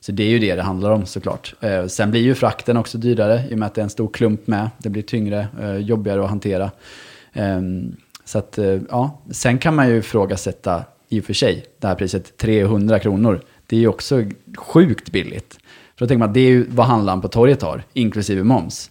[0.06, 1.54] Så det är ju det det handlar om såklart.
[1.60, 4.08] Eh, sen blir ju frakten också dyrare i och med att det är en stor
[4.08, 4.70] klump med.
[4.78, 6.70] Det blir tyngre, eh, jobbigare att hantera.
[7.32, 7.60] Eh,
[8.24, 9.22] så att, eh, ja.
[9.30, 13.40] Sen kan man ju ifrågasätta i och för sig det här priset, 300 kronor.
[13.66, 14.24] Det är ju också
[14.56, 15.58] sjukt billigt.
[15.96, 18.90] För då tänker man, det är ju vad handlaren på torget har, inklusive moms.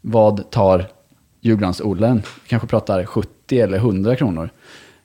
[0.00, 0.88] Vad tar
[1.40, 2.16] julgransodlaren?
[2.16, 4.50] Vi kanske pratar 70 eller 100 kronor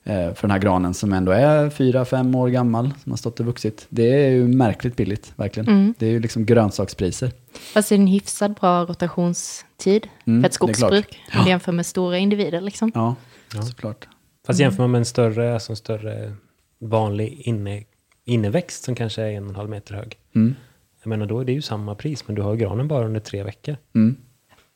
[0.03, 3.85] för den här granen som ändå är 4-5 år gammal, som har stått och vuxit.
[3.89, 5.93] Det är ju märkligt billigt, verkligen.
[5.99, 7.31] Det är ju liksom grönsakspriser.
[7.73, 11.19] Fast det är en hyfsad bra rotationstid Mm, för ett skogsbruk.
[11.37, 12.91] Om du jämför med stora individer liksom.
[12.95, 13.15] Ja,
[13.63, 14.07] såklart.
[14.47, 16.33] Fast jämför man med en större, alltså en större
[16.79, 17.83] vanlig inne,
[18.25, 20.17] inneväxt som kanske är en och en halv meter hög.
[20.35, 20.55] Mm.
[21.03, 23.43] Jag menar, då är det ju samma pris, men du har granen bara under tre
[23.43, 23.77] veckor.
[23.95, 24.15] Mm.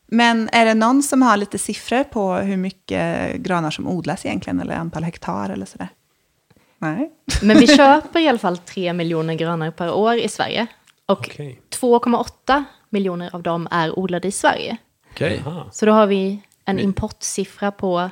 [0.07, 4.59] Men är det någon som har lite siffror på hur mycket granar som odlas egentligen,
[4.59, 5.89] eller antal hektar eller sådär?
[6.77, 7.11] Nej.
[7.41, 10.67] Men vi köper i alla fall 3 miljoner granar per år i Sverige.
[11.05, 11.61] Och Okej.
[11.69, 14.77] 2,8 miljoner av dem är odlade i Sverige.
[15.45, 15.69] Aha.
[15.71, 18.09] Så då har vi en importsiffra på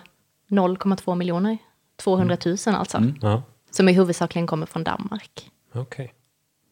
[0.50, 1.58] 0,2 miljoner.
[1.98, 3.04] 200 000 alltså.
[3.22, 5.52] Ja, Som i huvudsakligen kommer från Danmark.
[5.74, 6.14] okej.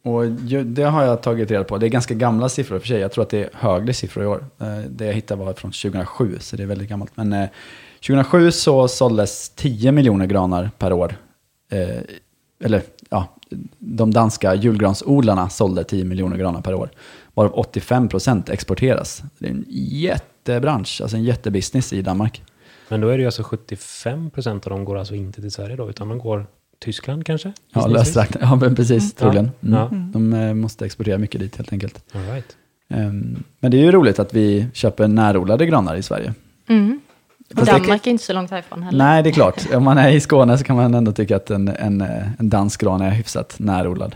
[0.04, 0.26] Och
[0.66, 1.78] det har jag tagit reda på.
[1.78, 3.00] Det är ganska gamla siffror för sig.
[3.00, 4.46] Jag tror att det är högre siffror i år.
[4.60, 7.12] Eh, det jag hittade var från 2007, så det är väldigt gammalt.
[7.16, 7.50] Men eh,
[8.08, 11.16] 2007 så såldes 10 miljoner granar per år.
[11.72, 11.98] Eh,
[12.64, 13.28] eller ja,
[13.80, 16.90] de danska julgransodlarna sålde 10 miljoner granar per år.
[17.34, 19.24] Varav 85 procent exporteras.
[19.38, 22.44] Det är en jättebransch, alltså en jättebusiness i Danmark.
[22.90, 25.76] Men då är det ju alltså 75 procent av dem går alltså inte till Sverige
[25.76, 26.46] då, utan de går
[26.84, 27.54] Tyskland kanske?
[27.74, 28.36] Ja, löstrakt.
[28.42, 29.52] Ja, men precis, troligen.
[29.64, 29.80] Mm.
[29.80, 29.90] Ja.
[29.92, 32.04] De eh, måste exportera mycket dit helt enkelt.
[32.14, 32.58] All right.
[32.90, 36.34] Ehm, Men det är ju roligt att vi köper närodlade granar i Sverige.
[36.68, 37.02] Mm.
[37.56, 38.98] Och Danmark är inte så långt härifrån heller.
[38.98, 39.74] Nej, det är klart.
[39.74, 42.02] Om man är i Skåne så kan man ändå tycka att en, en,
[42.40, 44.16] en dansk gran är hyfsat närodlad.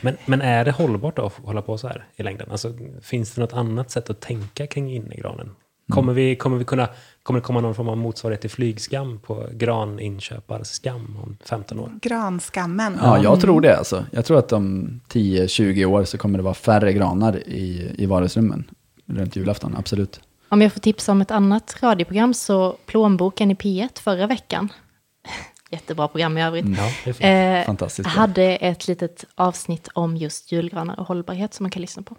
[0.00, 2.48] Men, men är det hållbart då att hålla på så här i längden?
[2.50, 2.72] Alltså,
[3.02, 5.50] finns det något annat sätt att tänka kring innegranen?
[5.90, 6.88] Kommer, vi, kommer vi kunna,
[7.22, 11.92] kommer det komma någon form av motsvarighet till flygskam på graninköparskam om 15 år?
[12.02, 12.98] Granskammen.
[13.02, 14.04] Ja, jag tror det alltså.
[14.12, 18.70] Jag tror att om 10-20 år så kommer det vara färre granar i, i vardagsrummen
[19.06, 20.20] runt julafton, absolut.
[20.48, 24.68] Om jag får tipsa om ett annat radioprogram så Plånboken i P1 förra veckan.
[25.70, 26.66] Jättebra program i övrigt.
[26.78, 27.64] Ja, det är fint.
[27.64, 28.20] Eh, Fantastiskt bra.
[28.20, 32.16] hade ett litet avsnitt om just julgranar och hållbarhet som man kan lyssna på.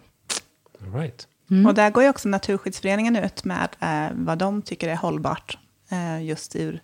[0.80, 1.26] All right.
[1.66, 5.58] Och där går ju också Naturskyddsföreningen ut med eh, vad de tycker är hållbart,
[5.90, 6.82] eh, just ur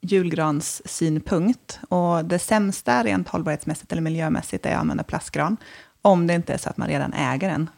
[0.00, 1.80] julgrans synpunkt.
[1.88, 5.56] Och det sämsta rent hållbarhetsmässigt eller miljömässigt är att använda plastgran,
[6.02, 7.70] om det inte är så att man redan äger den.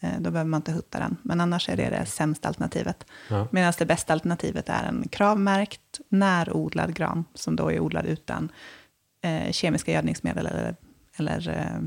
[0.00, 3.06] Eh, då behöver man inte hutta den, men annars är det det sämsta alternativet.
[3.28, 3.48] Ja.
[3.52, 8.52] Medan det bästa alternativet är en kravmärkt, närodlad gran, som då är odlad utan
[9.22, 10.76] eh, kemiska gödningsmedel eller,
[11.16, 11.82] eller eh,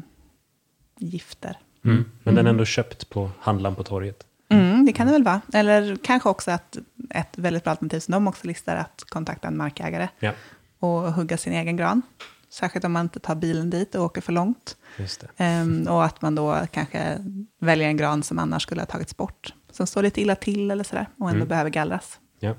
[0.97, 1.57] gifter.
[1.85, 2.05] Mm.
[2.23, 4.25] Men den är ändå köpt på handlaren på torget.
[4.49, 5.41] Mm, det kan det väl vara.
[5.53, 6.77] Eller kanske också att
[7.09, 10.31] ett väldigt bra alternativ som de också listar är att kontakta en markägare Ja,
[10.79, 12.01] och hugga sin egen gran.
[12.49, 14.77] Särskilt om man inte tar bilen dit och åker för långt.
[14.97, 15.27] just det.
[15.43, 17.17] Ehm, och att man då kanske
[17.59, 19.53] väljer en gran som annars skulle ha tagits bort.
[19.71, 21.47] Som står lite illa till eller sådär och ändå Mm.
[21.47, 22.19] behöver gallras.
[22.39, 22.55] Ja.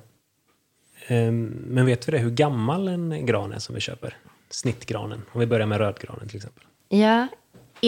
[1.06, 4.16] Ehm, Men vet vi det, hur gammal en gran är som vi köper?
[4.50, 6.64] Snittgranen, om vi börjar med rödgranen till exempel.
[6.88, 7.26] Ja,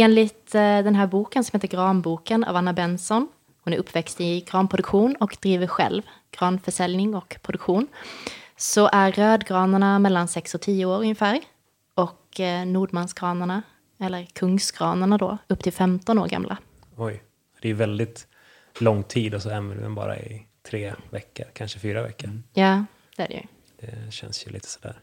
[0.03, 3.29] enligt eh, den här boken som heter Granboken av Anna Benson.
[3.65, 6.03] Hon är uppväxt i granproduktion och driver själv
[6.39, 7.89] granförsäljning och produktion.
[8.57, 11.41] Så är rödgranarna mellan 6 och 10 år ungefär.
[11.95, 13.63] Och eh, nordmansgranarna,
[14.01, 16.59] eller kungsgranarna då, upp till 15 år gamla.
[16.97, 17.23] Oj,
[17.61, 18.27] det är väldigt
[18.81, 22.43] lång tid och så använder den bara i tre veckor, kanske fyra veckor.
[22.53, 22.85] Ja,
[23.17, 23.43] det är det ju.
[23.81, 25.01] Det känns ju lite sådär.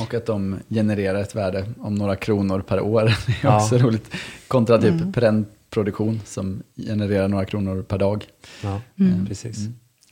[0.00, 3.04] Och att de genererar ett värde om några kronor per år.
[3.26, 3.56] Det är Ja.
[3.62, 4.14] också roligt.
[4.48, 8.24] Kontra typ präntproduktion som genererar några kronor per dag.
[8.62, 8.80] Ja,
[9.28, 9.58] precis.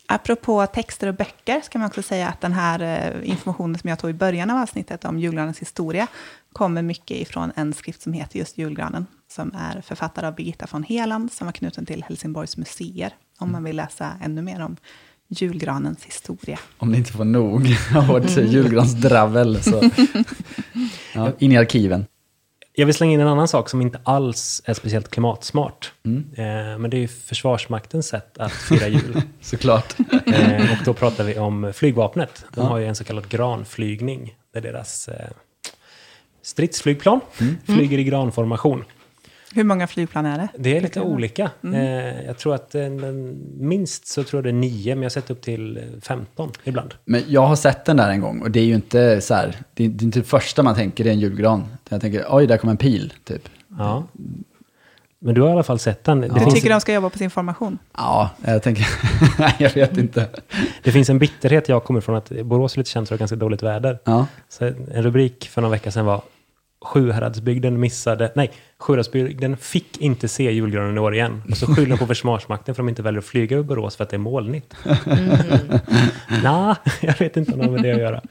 [0.06, 3.98] Apropå texter och böcker ska man också säga att den här eh, informationen som jag
[3.98, 6.06] tog i början av avsnittet om julgranens historia
[6.52, 10.82] kommer mycket ifrån en skrift som heter just Julgranen, som är författad av Birgitta von
[10.82, 14.76] Heland, som var knuten till Helsingborgs museer, om man vill läsa ännu mer om
[15.28, 16.58] julgranens historia.
[16.78, 19.90] Om ni inte får nog av vårt julgransdravel så
[21.14, 22.06] ja, in i arkiven.
[22.76, 25.92] Jag vill slänga in en annan sak som inte alls är speciellt klimatsmart.
[26.04, 26.24] Mm.
[26.36, 29.22] Eh, men det är ju Försvarsmaktens sätt att fira jul.
[29.40, 29.94] Såklart.
[30.26, 32.44] eh, och då pratar vi om flygvapnet.
[32.54, 32.66] De Ja.
[32.68, 34.34] har ju en så kallad granflygning.
[34.54, 35.28] Där deras eh,
[36.42, 37.56] stridsflygplan Mm.
[37.66, 38.84] flyger i granformation.
[39.54, 40.48] Hur många flygplan är det?
[40.58, 41.50] Det är lite olika.
[41.74, 45.04] Eh, jag tror att eh, den, minst så tror jag det är nio, men jag
[45.04, 46.94] har sett upp till eh, 15 ibland.
[47.04, 49.56] Men jag har sett den där en gång och det är ju inte så här,
[49.74, 51.64] det är, det är inte det första man tänker det är en julgran.
[51.88, 53.48] Jag tänker, oj, där kommer en pil, typ.
[53.78, 54.04] Ja.
[55.18, 56.20] Men du har i alla fall sett den.
[56.20, 57.78] Det, Du tycker de ska jobba på sin formation?
[57.96, 58.86] Ja, jag tänker,
[59.38, 60.26] nej, jag vet inte.
[60.82, 63.62] det finns en bitterhet jag kommer från att Borås är lite känt för ganska dåligt
[63.62, 63.98] väder.
[64.04, 66.22] Ja, Så en rubrik för några veckor sedan var
[66.84, 71.42] Sjuhäradsbygden missade, nej, Sjuhäradsbygden fick inte se julgranen i år igen.
[71.50, 73.96] Och så skyller de på Försvarsmakten för att de inte väljer att flyga över Borås
[73.96, 74.74] för att det är molnigt.
[76.42, 78.22] Nej, jag vet inte om det har med det att göra.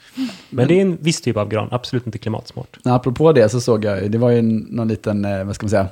[0.49, 2.78] Men det är en viss typ av gran, absolut inte klimatsmart.
[2.84, 5.88] Apropå det så såg jag, det var ju någon liten, eh, vad ska man säga,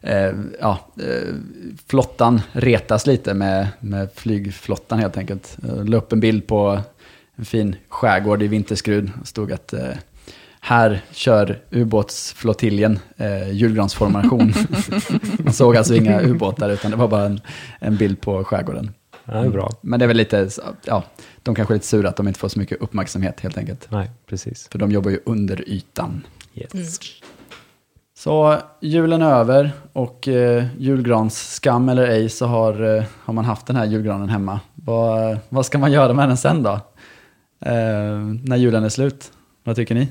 [0.00, 1.34] eh, ja, eh,
[1.86, 5.58] flottan retas lite med, med flygflottan helt enkelt.
[5.68, 6.80] Jag la upp en bild på
[7.36, 9.10] en fin skärgård i Vinterskrud.
[9.20, 9.88] Det stod att eh,
[10.60, 14.52] här kör ubåtsflottiljen eh, julgransformation.
[15.38, 17.40] Man såg alltså inga ubåtar utan det var bara en,
[17.78, 18.90] en bild på skärgården.
[19.24, 19.70] Ja, det är bra.
[19.80, 20.48] Men det är väl lite,
[20.84, 21.04] ja,
[21.42, 23.86] de kanske är lite sura att de inte får så mycket uppmärksamhet helt enkelt.
[23.90, 24.68] Nej, precis.
[24.72, 26.26] För de jobbar ju under ytan.
[26.54, 26.98] Yes.
[28.18, 33.66] Så julen är över och eh, julgransskam eller ej så har, eh, har man haft
[33.66, 34.60] den här julgranen hemma.
[34.74, 36.72] Vad, vad ska man göra med den sen då?
[37.60, 39.32] Eh, när julen är slut?
[39.64, 40.08] Vad tycker ni?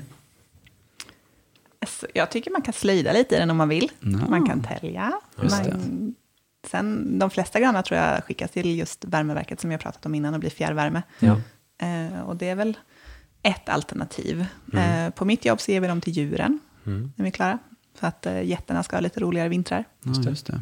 [2.14, 3.90] Jag tycker man kan slöjda lite i den om man vill.
[4.00, 4.08] Ja.
[4.28, 5.12] Man kan tälja.
[5.42, 6.14] Just Man,
[6.66, 10.34] sen, de flesta granar tror jag skickas till just värmeverket som jag pratat om innan
[10.34, 11.02] och blir fjärrvärme.
[11.18, 11.36] Ja.
[11.86, 12.78] Eh, och det är väl
[13.42, 14.46] ett alternativ.
[14.72, 15.06] Mm.
[15.06, 17.12] Eh, på mitt jobb så ger vi dem till djuren Mm.
[17.16, 17.58] när vi är klara.
[18.00, 19.84] Så att eh, ska ha lite roligare vintrar.
[20.02, 20.60] Ja, just det.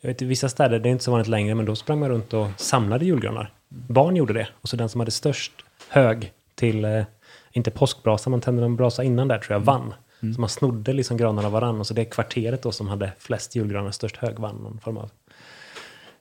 [0.00, 2.08] Jag vet, I vissa städer, det är inte så vanligt längre, men då sprang man
[2.08, 3.52] runt och samlade julgranar.
[3.68, 4.48] Barn gjorde det.
[4.60, 5.52] Och så den som hade störst
[5.88, 7.04] hög till, eh,
[7.52, 9.94] inte påskbrasa, man tände en brasa innan där tror jag, vann.
[10.22, 10.34] Mm.
[10.34, 11.80] Så man snodde liksom granarna av varann.
[11.80, 15.10] Och så det kvarteret då som hade flest julgranar, störst hög, vann någon form av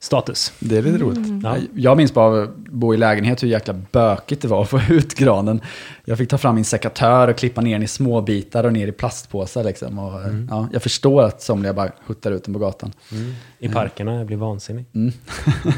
[0.01, 0.53] status.
[0.59, 1.43] Det är lite roligt.
[1.43, 1.57] Ja.
[1.75, 5.13] Jag minns bara att bo i lägenhet hur jäkla bökigt det var att få ut
[5.15, 5.61] granen.
[6.05, 8.87] Jag fick ta fram min sekatör och klippa ner den i små bitar och ner
[8.87, 9.63] i plastpåsar.
[9.63, 9.99] Liksom.
[9.99, 12.93] Och, ja, jag förstår att somliga bara huttar ut den på gatan.
[13.59, 14.85] I parkerna, jag blir vansinnig.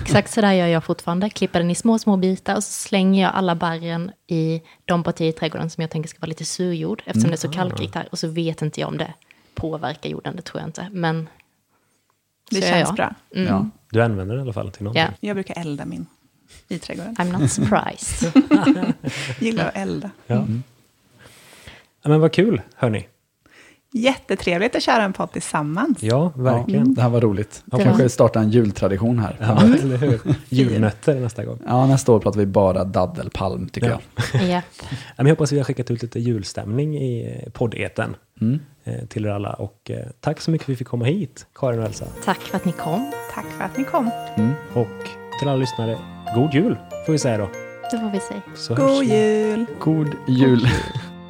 [0.01, 1.29] Exakt så där gör jag fortfarande.
[1.29, 5.29] Klipper den i små, små bitar och så slänger jag alla barren i de partier
[5.29, 7.03] i trädgården som jag tänker ska vara lite surjord.
[7.05, 8.07] Eftersom det är så kalkrikt här.
[8.11, 9.13] Och så vet inte jag om det
[9.55, 10.87] påverkar jorden, det tror jag inte.
[10.91, 11.29] Men
[12.51, 12.95] Det känns jag.
[12.95, 13.13] bra.
[13.29, 13.69] Ja.
[13.91, 15.03] Du använder det i alla fall till någonting.
[15.03, 16.05] Ja, Jag brukar elda min
[16.67, 17.15] i trädgården.
[17.15, 18.43] I'm not surprised.
[19.39, 20.09] Gillar att elda.
[20.27, 20.45] Ja.
[22.03, 23.07] ja, men vad kul, hörni.
[23.93, 25.97] Jättetrevligt att köra en podd tillsammans.
[26.03, 26.93] Ja, verkligen.
[26.93, 27.63] Det här var roligt.
[27.65, 29.37] var- Kanske starta en jultradition här.
[29.39, 30.19] Ja, eller hur?
[30.49, 31.59] Julnötter nästa gång.
[31.65, 33.99] Ja, nästa år pratar vi bara daddelpalm tycker Ja.
[34.33, 34.61] jag.
[35.17, 38.47] Men jag hoppas vi har skickat ut lite julstämning i poddeten eh,
[39.09, 39.53] till er alla.
[39.53, 42.05] Och eh, tack så mycket för att vi fick komma hit, Karin och Elsa.
[42.25, 43.11] Tack för att ni kom.
[43.33, 44.11] Tack för att ni kom.
[44.73, 45.07] Och
[45.39, 45.97] till alla lyssnare,
[46.35, 47.49] god jul får vi säga då.
[47.91, 48.41] Det får vi säga.
[48.55, 49.65] Så hörs God jul!
[49.79, 50.67] God jul.